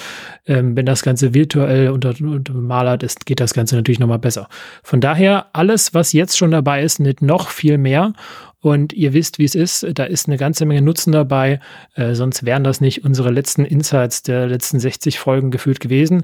Ähm, 0.47 0.75
wenn 0.75 0.88
das 0.88 1.03
Ganze 1.03 1.36
virtuell 1.36 1.89
unter, 1.89 2.15
untermalert 2.19 3.03
ist, 3.03 3.27
geht 3.27 3.39
das 3.39 3.53
Ganze 3.53 3.75
natürlich 3.75 3.99
nochmal 3.99 4.17
besser. 4.17 4.49
Von 4.81 4.99
daher, 4.99 5.45
alles, 5.53 5.93
was 5.93 6.12
jetzt 6.12 6.39
schon 6.39 6.49
dabei 6.49 6.81
ist, 6.81 6.99
nicht 6.99 7.21
noch 7.21 7.49
viel 7.49 7.77
mehr. 7.77 8.13
Und 8.62 8.93
ihr 8.93 9.13
wisst, 9.13 9.39
wie 9.39 9.45
es 9.45 9.56
ist. 9.56 9.86
Da 9.93 10.04
ist 10.04 10.28
eine 10.28 10.38
ganze 10.38 10.65
Menge 10.65 10.84
Nutzen 10.84 11.12
dabei. 11.12 11.60
Äh, 11.95 12.13
sonst 12.13 12.45
wären 12.45 12.63
das 12.63 12.80
nicht 12.80 13.04
unsere 13.04 13.32
letzten 13.32 13.65
Insights 13.65 14.21
der 14.21 14.47
letzten 14.47 14.80
60 14.80 15.19
Folgen 15.19 15.50
gefühlt 15.52 15.80
gewesen. 15.80 16.24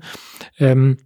Ähm, 0.60 0.98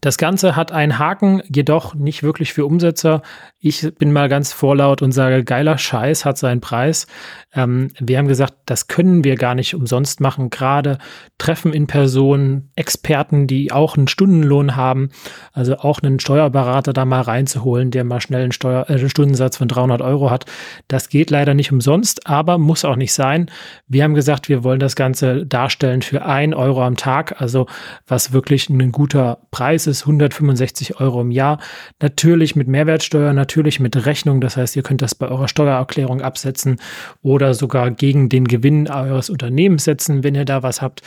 das 0.00 0.16
Ganze 0.16 0.56
hat 0.56 0.72
einen 0.72 0.98
Haken, 0.98 1.42
jedoch 1.46 1.94
nicht 1.94 2.22
wirklich 2.22 2.54
für 2.54 2.64
Umsetzer. 2.64 3.22
Ich 3.66 3.94
bin 3.94 4.12
mal 4.12 4.28
ganz 4.28 4.52
vorlaut 4.52 5.00
und 5.00 5.12
sage, 5.12 5.42
geiler 5.42 5.78
Scheiß 5.78 6.26
hat 6.26 6.36
seinen 6.36 6.60
Preis. 6.60 7.06
Ähm, 7.54 7.92
wir 7.98 8.18
haben 8.18 8.28
gesagt, 8.28 8.52
das 8.66 8.88
können 8.88 9.24
wir 9.24 9.36
gar 9.36 9.54
nicht 9.54 9.74
umsonst 9.74 10.20
machen. 10.20 10.50
Gerade 10.50 10.98
Treffen 11.38 11.72
in 11.72 11.86
Person, 11.86 12.68
Experten, 12.76 13.46
die 13.46 13.72
auch 13.72 13.96
einen 13.96 14.06
Stundenlohn 14.06 14.76
haben, 14.76 15.08
also 15.54 15.78
auch 15.78 16.02
einen 16.02 16.20
Steuerberater 16.20 16.92
da 16.92 17.06
mal 17.06 17.22
reinzuholen, 17.22 17.90
der 17.90 18.04
mal 18.04 18.20
schnell 18.20 18.42
einen 18.42 18.52
Steuer, 18.52 18.90
äh, 18.90 19.08
Stundensatz 19.08 19.56
von 19.56 19.66
300 19.66 20.02
Euro 20.02 20.30
hat. 20.30 20.44
Das 20.86 21.08
geht 21.08 21.30
leider 21.30 21.54
nicht 21.54 21.72
umsonst, 21.72 22.26
aber 22.26 22.58
muss 22.58 22.84
auch 22.84 22.96
nicht 22.96 23.14
sein. 23.14 23.50
Wir 23.88 24.04
haben 24.04 24.14
gesagt, 24.14 24.50
wir 24.50 24.62
wollen 24.62 24.80
das 24.80 24.94
Ganze 24.94 25.46
darstellen 25.46 26.02
für 26.02 26.26
ein 26.26 26.52
Euro 26.52 26.84
am 26.84 26.98
Tag, 26.98 27.40
also 27.40 27.66
was 28.06 28.34
wirklich 28.34 28.68
ein 28.68 28.92
guter 28.92 29.38
Preis 29.50 29.86
ist, 29.86 30.02
165 30.02 31.00
Euro 31.00 31.22
im 31.22 31.30
Jahr. 31.30 31.60
Natürlich 32.02 32.56
mit 32.56 32.68
Mehrwertsteuer, 32.68 33.32
natürlich 33.32 33.53
mit 33.80 34.06
Rechnung. 34.06 34.40
Das 34.40 34.56
heißt, 34.56 34.76
ihr 34.76 34.82
könnt 34.82 35.02
das 35.02 35.14
bei 35.14 35.28
eurer 35.28 35.48
Steuererklärung 35.48 36.20
absetzen 36.20 36.80
oder 37.22 37.54
sogar 37.54 37.90
gegen 37.90 38.28
den 38.28 38.46
Gewinn 38.46 38.88
eures 38.88 39.30
Unternehmens 39.30 39.84
setzen, 39.84 40.24
wenn 40.24 40.34
ihr 40.34 40.44
da 40.44 40.62
was 40.62 40.82
habt. 40.82 41.02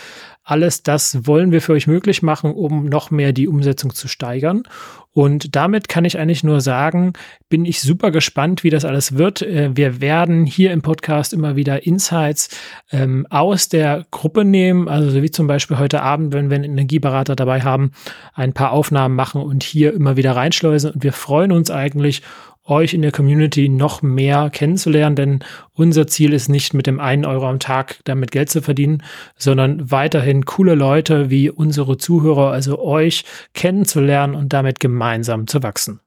Alles 0.49 0.81
das 0.81 1.27
wollen 1.27 1.51
wir 1.51 1.61
für 1.61 1.73
euch 1.73 1.87
möglich 1.87 2.23
machen, 2.23 2.53
um 2.53 2.85
noch 2.85 3.11
mehr 3.11 3.33
die 3.33 3.49
Umsetzung 3.49 3.93
zu 3.93 4.07
steigern. 4.07 4.63
Und 5.11 5.57
damit 5.57 5.89
kann 5.89 6.05
ich 6.05 6.17
eigentlich 6.17 6.45
nur 6.45 6.61
sagen, 6.61 7.11
bin 7.49 7.65
ich 7.65 7.81
super 7.81 8.11
gespannt, 8.11 8.63
wie 8.63 8.69
das 8.69 8.85
alles 8.85 9.17
wird. 9.17 9.41
Äh, 9.41 9.75
wir 9.75 9.99
werden 9.99 10.45
hier 10.45 10.71
im 10.71 10.81
Podcast 10.81 11.33
immer 11.33 11.57
wieder 11.57 11.85
Insights 11.85 12.47
ähm, 12.93 13.27
aus 13.29 13.67
der 13.67 14.05
Gruppe 14.09 14.45
nehmen, 14.45 14.87
also 14.87 15.21
wie 15.21 15.31
zum 15.31 15.47
Beispiel 15.47 15.79
heute 15.79 16.01
Abend, 16.01 16.33
wenn 16.33 16.49
wir 16.49 16.55
einen 16.55 16.71
Energieberater 16.71 17.35
dabei 17.35 17.63
haben, 17.63 17.91
ein 18.33 18.53
paar 18.53 18.71
Aufnahmen 18.71 19.15
machen 19.15 19.41
und 19.41 19.63
hier 19.63 19.93
immer 19.93 20.15
wieder 20.15 20.37
reinschleusen. 20.37 20.91
Und 20.91 21.03
wir 21.03 21.11
freuen 21.11 21.51
uns 21.51 21.71
eigentlich, 21.71 22.21
euch 22.67 22.93
in 22.93 23.01
der 23.01 23.11
Community 23.11 23.69
noch 23.69 24.01
mehr 24.01 24.49
kennenzulernen, 24.49 25.15
denn 25.15 25.39
unser 25.73 26.07
Ziel 26.07 26.33
ist 26.33 26.49
nicht 26.49 26.73
mit 26.73 26.87
dem 26.87 26.99
einen 26.99 27.25
Euro 27.25 27.47
am 27.47 27.59
Tag 27.59 27.99
damit 28.03 28.31
Geld 28.31 28.49
zu 28.49 28.61
verdienen, 28.61 29.03
sondern 29.37 29.89
weiterhin 29.91 30.45
coole 30.45 30.75
Leute 30.75 31.29
wie 31.29 31.49
unsere 31.49 31.97
Zuhörer, 31.97 32.51
also 32.51 32.79
euch 32.79 33.23
kennenzulernen 33.53 34.35
und 34.35 34.53
damit 34.53 34.79
gemeinsam 34.79 35.47
zu 35.47 35.63
wachsen. 35.63 36.01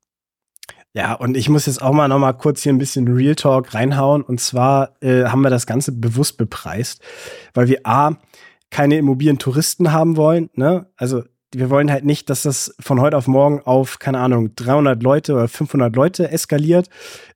Ja, 0.92 1.14
und 1.14 1.36
ich 1.36 1.48
muss 1.48 1.66
jetzt 1.66 1.82
auch 1.82 1.92
mal 1.92 2.08
noch 2.08 2.18
mal 2.18 2.32
kurz 2.32 2.62
hier 2.62 2.72
ein 2.72 2.78
bisschen 2.78 3.06
Real 3.06 3.36
Talk 3.36 3.74
reinhauen. 3.74 4.22
Und 4.22 4.40
zwar 4.40 4.96
äh, 5.00 5.24
haben 5.24 5.42
wir 5.42 5.50
das 5.50 5.66
Ganze 5.66 5.92
bewusst 5.92 6.36
bepreist, 6.36 7.00
weil 7.54 7.68
wir 7.68 7.80
A, 7.84 8.16
keine 8.70 8.96
Immobilientouristen 8.98 9.92
haben 9.92 10.16
wollen. 10.16 10.50
Ne? 10.54 10.86
Also 10.96 11.22
wir 11.54 11.70
wollen 11.70 11.90
halt 11.90 12.04
nicht, 12.04 12.30
dass 12.30 12.42
das 12.42 12.74
von 12.78 13.00
heute 13.00 13.16
auf 13.16 13.26
morgen 13.26 13.60
auf, 13.60 13.98
keine 13.98 14.18
Ahnung, 14.20 14.54
300 14.54 15.02
Leute 15.02 15.34
oder 15.34 15.48
500 15.48 15.94
Leute 15.94 16.30
eskaliert, 16.30 16.88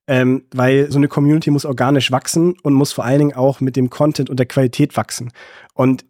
ähm, 0.07 0.44
weil 0.55 0.90
so 0.90 0.98
eine 0.98 1.09
Community 1.09 1.50
muss 1.50 1.64
organisch 1.64 2.12
wachsen 2.12 2.55
und 2.62 2.74
muss 2.74 2.92
vor 2.92 3.05
allen 3.05 3.18
Dingen 3.18 3.35
auch 3.35 3.61
mit 3.61 3.77
dem 3.77 3.90
Content 3.90 4.31
und 4.31 4.38
der 4.38 4.46
Qualität 4.46 4.96
wachsen. 4.96 5.33
Und 5.74 6.05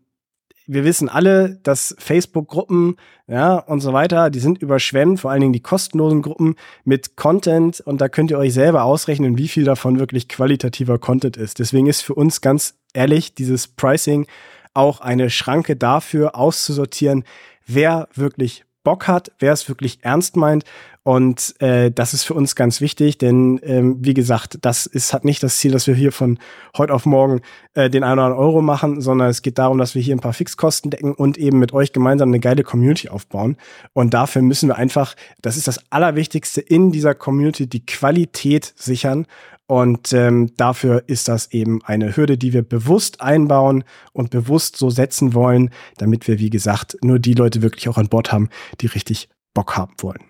wir 0.67 0.85
wissen 0.85 1.09
alle, 1.09 1.57
dass 1.63 1.95
Facebook-Gruppen, 1.99 2.97
ja, 3.27 3.57
und 3.57 3.81
so 3.81 3.93
weiter, 3.93 4.31
die 4.31 4.39
sind 4.39 4.63
überschwemmt, 4.63 5.21
vor 5.21 5.31
allen 5.31 5.43
Dingen 5.43 5.53
die 5.53 5.61
kostenlosen 5.61 6.23
Gruppen 6.23 6.57
mit 6.85 7.17
Content 7.17 7.81
und 7.81 8.01
da 8.01 8.09
könnt 8.09 8.31
ihr 8.31 8.39
euch 8.39 8.55
selber 8.55 8.85
ausrechnen, 8.85 9.37
wie 9.37 9.49
viel 9.49 9.65
davon 9.65 9.99
wirklich 9.99 10.29
qualitativer 10.29 10.99
Content 10.99 11.37
ist. 11.37 11.59
Deswegen 11.59 11.87
ist 11.87 12.03
für 12.03 12.15
uns 12.15 12.41
ganz 12.41 12.77
ehrlich 12.95 13.35
dieses 13.35 13.69
Pricing 13.69 14.27
auch 14.73 15.01
eine 15.01 15.31
Schranke 15.31 15.77
dafür 15.77 16.35
auszusortieren, 16.35 17.25
wer 17.67 18.09
wirklich 18.15 18.65
Bock 18.85 19.09
hat, 19.09 19.33
wer 19.39 19.53
es 19.53 19.69
wirklich 19.69 19.99
ernst 20.03 20.37
meint. 20.37 20.65
Und 21.03 21.61
äh, 21.61 21.91
das 21.91 22.15
ist 22.15 22.25
für 22.25 22.33
uns 22.33 22.57
ganz 22.57 22.81
wichtig, 22.81 23.19
denn 23.19 23.61
ähm, 23.63 23.97
wie 24.01 24.15
gesagt, 24.15 24.59
das 24.63 24.87
ist 24.87 25.13
hat 25.13 25.27
nicht 25.27 25.43
das 25.43 25.59
Ziel, 25.59 25.73
dass 25.73 25.87
wir 25.87 25.95
hier 25.95 26.13
von 26.13 26.39
heute 26.79 26.95
auf 26.95 27.05
morgen 27.05 27.43
äh, 27.75 27.91
den 27.91 28.05
einen 28.05 28.15
oder 28.15 28.23
anderen 28.25 28.43
Euro 28.43 28.63
machen, 28.63 29.03
sondern 29.03 29.29
es 29.29 29.43
geht 29.43 29.59
darum, 29.59 29.77
dass 29.77 29.95
wir 29.95 30.01
hier 30.01 30.17
ein 30.17 30.21
paar 30.21 30.33
Fixkosten 30.33 30.91
decken 30.91 31.13
und 31.13 31.37
eben 31.37 31.59
mit 31.59 31.75
euch 31.75 31.93
gemeinsam 31.93 32.31
eine 32.31 32.41
geile 32.41 32.63
Community 32.63 33.11
aufbauen. 33.11 33.59
Und 33.93 34.15
dafür 34.15 34.41
müssen 34.41 34.71
wir 34.71 34.77
einfach, 34.77 35.15
das 35.43 35.59
ist 35.59 35.69
das 35.69 35.81
Allerwichtigste 35.91 36.63
in 36.63 36.91
dieser 36.91 37.15
Community, 37.15 37.67
die 37.67 37.85
Qualität 37.85 38.73
sichern. 38.75 39.27
Und 39.67 40.13
ähm, 40.13 40.55
dafür 40.57 41.05
ist 41.07 41.29
das 41.29 41.51
eben 41.53 41.83
eine 41.85 42.17
Hürde, 42.17 42.37
die 42.37 42.53
wir 42.53 42.63
bewusst 42.63 43.23
einbauen 43.23 43.85
und 44.13 44.31
bewusst 44.31 44.77
so 44.77 44.91
setzen 44.91 45.33
wollen, 45.33 45.71
damit 45.97 46.29
wir, 46.29 46.39
wie 46.39 46.51
gesagt, 46.51 46.97
nur 47.03 47.19
die 47.19 47.33
Leute 47.33 47.63
wirklich 47.63 47.89
auch 47.89 47.97
an 47.97 48.09
Bord 48.09 48.31
haben, 48.31 48.51
die 48.81 48.87
richtig 48.87 49.29
Bock 49.55 49.77
haben 49.77 49.95
wollen. 49.99 50.25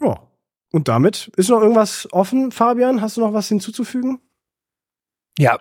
Ja. 0.00 0.26
Und 0.72 0.86
damit 0.86 1.32
ist 1.36 1.50
noch 1.50 1.60
irgendwas 1.60 2.06
offen, 2.12 2.52
Fabian? 2.52 3.00
Hast 3.00 3.16
du 3.16 3.22
noch 3.22 3.32
was 3.32 3.48
hinzuzufügen? 3.48 4.20
Ja, 5.38 5.58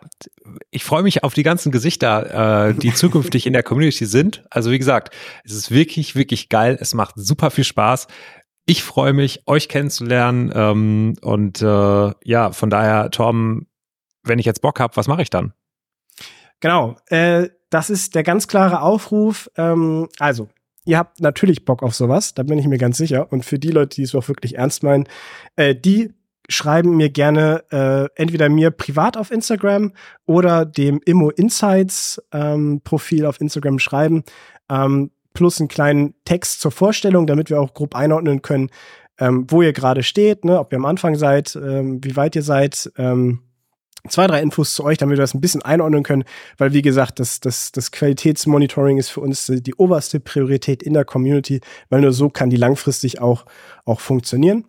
ich 0.71 0.84
freue 0.84 1.03
mich 1.03 1.23
auf 1.23 1.34
die 1.34 1.43
ganzen 1.43 1.71
Gesichter, 1.71 2.69
äh, 2.69 2.73
die 2.73 2.93
zukünftig 2.93 3.45
in 3.47 3.53
der 3.53 3.63
Community 3.63 4.05
sind. 4.05 4.43
Also 4.49 4.71
wie 4.71 4.77
gesagt, 4.77 5.15
es 5.45 5.53
ist 5.53 5.71
wirklich, 5.71 6.15
wirklich 6.15 6.49
geil. 6.49 6.77
Es 6.79 6.93
macht 6.93 7.15
super 7.15 7.49
viel 7.49 7.63
Spaß. 7.63 8.08
Ich 8.69 8.84
freue 8.84 9.13
mich, 9.13 9.41
euch 9.47 9.67
kennenzulernen. 9.67 10.51
Ähm, 10.53 11.15
und 11.23 11.60
äh, 11.60 12.12
ja, 12.23 12.51
von 12.51 12.69
daher, 12.69 13.10
Tom, 13.10 13.65
wenn 14.21 14.38
ich 14.38 14.45
jetzt 14.45 14.62
Bock 14.62 14.79
habe, 14.79 14.95
was 14.95 15.08
mache 15.08 15.23
ich 15.23 15.32
dann? 15.32 15.53
Genau, 16.60 16.95
äh, 17.08 17.49
das 17.71 17.89
ist 17.89 18.13
der 18.13 18.21
ganz 18.21 18.47
klare 18.47 18.84
Aufruf. 18.84 19.49
Ähm, 19.58 20.08
also, 20.19 20.49
ihr 20.86 20.99
habt 20.99 21.19
natürlich 21.19 21.65
Bock 21.65 21.82
auf 21.82 21.95
sowas, 21.95 22.36
da 22.36 22.43
bin 22.43 22.60
ich 22.60 22.67
mir 22.67 22.77
ganz 22.77 22.97
sicher. 22.97 23.32
Und 23.32 23.43
für 23.43 23.58
die 23.58 23.71
Leute, 23.71 23.95
die 23.95 24.03
es 24.03 24.13
auch 24.13 24.27
wirklich 24.27 24.60
ernst 24.60 24.84
meinen, 24.84 25.08
äh, 25.55 25.73
die 25.73 26.13
schreiben 26.47 26.95
mir 26.95 27.10
gerne 27.10 27.63
äh, 27.71 28.21
entweder 28.21 28.49
mir 28.49 28.69
privat 28.69 29.17
auf 29.17 29.32
Instagram 29.32 29.93
oder 30.27 30.67
dem 30.67 31.01
Immo 31.05 31.32
Insights 31.32 32.21
ähm, 32.32 32.82
Profil 32.84 33.25
auf 33.25 33.41
Instagram 33.41 33.79
schreiben. 33.79 34.23
Ähm, 34.69 35.10
plus 35.39 35.62
einen 35.62 35.69
kleinen 35.69 36.15
Text 36.25 36.60
zur 36.60 36.69
Vorstellung, 36.71 37.25
damit 37.25 37.49
wir 37.49 37.62
auch 37.62 37.73
grob 37.73 37.95
einordnen 37.95 38.41
können, 38.41 38.69
ähm, 39.19 39.45
wo 39.47 39.62
ihr 39.62 39.71
gerade 39.71 40.04
steht, 40.04 40.43
ne, 40.43 40.60
ob 40.60 40.73
ihr 40.73 40.78
am 40.80 40.84
Anfang 40.86 41.15
seid, 41.15 41.56
ähm, 41.56 42.04
wie 42.04 42.17
weit 42.17 42.36
ihr 42.36 42.43
seid. 42.43 42.91
Ähm, 42.97 43.39
zwei, 44.10 44.28
drei 44.28 44.41
Infos 44.41 44.73
zu 44.73 44.84
euch, 44.84 44.97
damit 44.97 45.15
wir 45.15 45.23
das 45.23 45.34
ein 45.34 45.39
bisschen 45.39 45.62
einordnen 45.62 46.04
können, 46.04 46.25
weil 46.58 46.73
wie 46.73 46.82
gesagt, 46.82 47.21
das, 47.21 47.39
das, 47.39 47.71
das 47.71 47.91
Qualitätsmonitoring 47.91 48.97
ist 48.97 49.08
für 49.08 49.21
uns 49.21 49.49
die 49.49 49.75
oberste 49.75 50.19
Priorität 50.19 50.84
in 50.84 50.93
der 50.93 51.06
Community, 51.06 51.62
weil 51.89 52.02
nur 52.02 52.12
so 52.12 52.30
kann 52.30 52.49
die 52.49 52.58
langfristig 52.58 53.21
auch, 53.21 53.45
auch 53.86 54.02
funktionieren. 54.02 54.65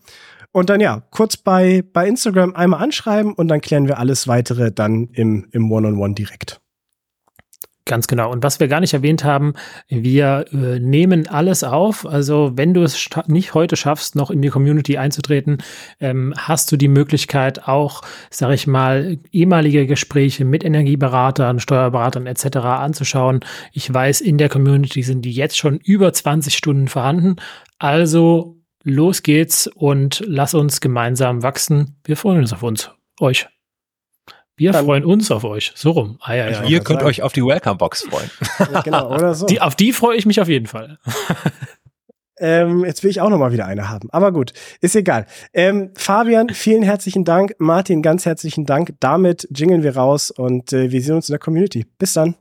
Und 0.53 0.71
dann 0.71 0.79
ja, 0.79 1.03
kurz 1.11 1.37
bei, 1.37 1.83
bei 1.93 2.07
Instagram 2.07 2.55
einmal 2.55 2.81
anschreiben 2.81 3.33
und 3.33 3.49
dann 3.49 3.61
klären 3.61 3.89
wir 3.89 3.99
alles 3.99 4.29
weitere 4.29 4.71
dann 4.71 5.09
im, 5.15 5.49
im 5.51 5.73
One-on-One 5.73 5.97
-on 5.97 6.11
-One 6.11 6.15
direkt. 6.15 6.61
Ganz 7.91 8.07
genau. 8.07 8.31
Und 8.31 8.45
was 8.45 8.61
wir 8.61 8.69
gar 8.69 8.79
nicht 8.79 8.95
erwähnt 8.95 9.25
haben, 9.25 9.55
wir 9.89 10.45
äh, 10.53 10.79
nehmen 10.79 11.27
alles 11.27 11.65
auf. 11.65 12.07
Also 12.07 12.53
wenn 12.55 12.73
du 12.73 12.85
es 12.85 13.11
nicht 13.27 13.55
heute 13.55 13.75
schaffst, 13.75 14.15
noch 14.15 14.31
in 14.31 14.41
die 14.43 14.49
Community 14.49 14.97
einzutreten, 14.97 15.59
ähm, 15.99 16.33
hast 16.39 16.71
du 16.71 16.77
die 16.77 16.87
Möglichkeit 16.87 17.67
auch, 17.67 18.03
sage 18.31 18.55
ich 18.55 18.69
mal, 18.69 19.19
ehemalige 19.33 19.89
Gespräche 19.89 20.45
mit 20.45 20.63
Energieberatern, 20.63 21.59
Steuerberatern 21.59 22.29
etc. 22.29 22.59
anzuschauen. 22.59 23.41
Ich 23.73 23.93
weiß, 23.93 24.21
in 24.21 24.39
der 24.39 24.49
Community 24.49 25.03
sind 25.03 25.23
die 25.23 25.33
jetzt 25.33 25.59
schon 25.59 25.79
über 25.79 26.13
20 26.13 26.57
Stunden 26.57 26.87
vorhanden. 26.87 27.39
Also 27.81 28.57
los 28.85 29.25
geht's 29.25 29.67
und 29.67 30.23
lass 30.29 30.55
uns 30.55 30.81
gemeinsam 30.81 31.43
wachsen. 31.43 31.97
Wir 32.05 32.17
freuen 32.17 32.39
uns 32.39 32.53
auf 32.53 32.63
uns, 32.63 32.93
euch. 33.19 33.49
Wir 34.61 34.73
Dann 34.73 34.85
freuen 34.85 35.07
uns 35.07 35.31
auf 35.31 35.45
euch. 35.45 35.73
So 35.75 35.93
rum. 35.93 36.19
Ah, 36.21 36.35
ja, 36.35 36.51
ja, 36.51 36.65
Ihr 36.65 36.81
könnt 36.81 37.01
sagen. 37.01 37.09
euch 37.09 37.23
auf 37.23 37.33
die 37.33 37.43
Welcome-Box 37.43 38.09
freuen. 38.11 38.31
Ja, 38.71 38.83
genau, 38.83 39.11
oder 39.11 39.33
so. 39.33 39.47
Die, 39.47 39.59
auf 39.59 39.75
die 39.75 39.95
freue 39.95 40.19
ich 40.19 40.27
mich 40.27 40.39
auf 40.39 40.49
jeden 40.49 40.67
Fall. 40.67 40.99
Ähm, 42.43 42.87
jetzt 42.87 43.05
will 43.05 43.11
ich 43.11 43.21
auch 43.21 43.29
noch 43.29 43.37
mal 43.37 43.53
wieder 43.53 43.67
eine 43.67 43.91
haben. 43.91 44.09
Aber 44.13 44.33
gut, 44.33 44.55
ist 44.81 44.97
egal. 44.97 45.27
Ähm, 45.53 45.91
Fabian, 45.95 46.49
vielen 46.49 46.83
herzlichen 46.83 47.27
Dank. 47.27 47.55
Martin, 47.59 48.01
ganz 48.01 48.25
herzlichen 48.25 48.65
Dank. 48.65 48.95
Damit 48.99 49.47
jingeln 49.55 49.83
wir 49.83 49.95
raus 49.95 50.31
und 50.31 50.73
äh, 50.73 50.91
wir 50.91 51.03
sehen 51.03 51.17
uns 51.17 51.29
in 51.29 51.35
der 51.35 51.39
Community. 51.39 51.85
Bis 51.99 52.15
dann. 52.15 52.37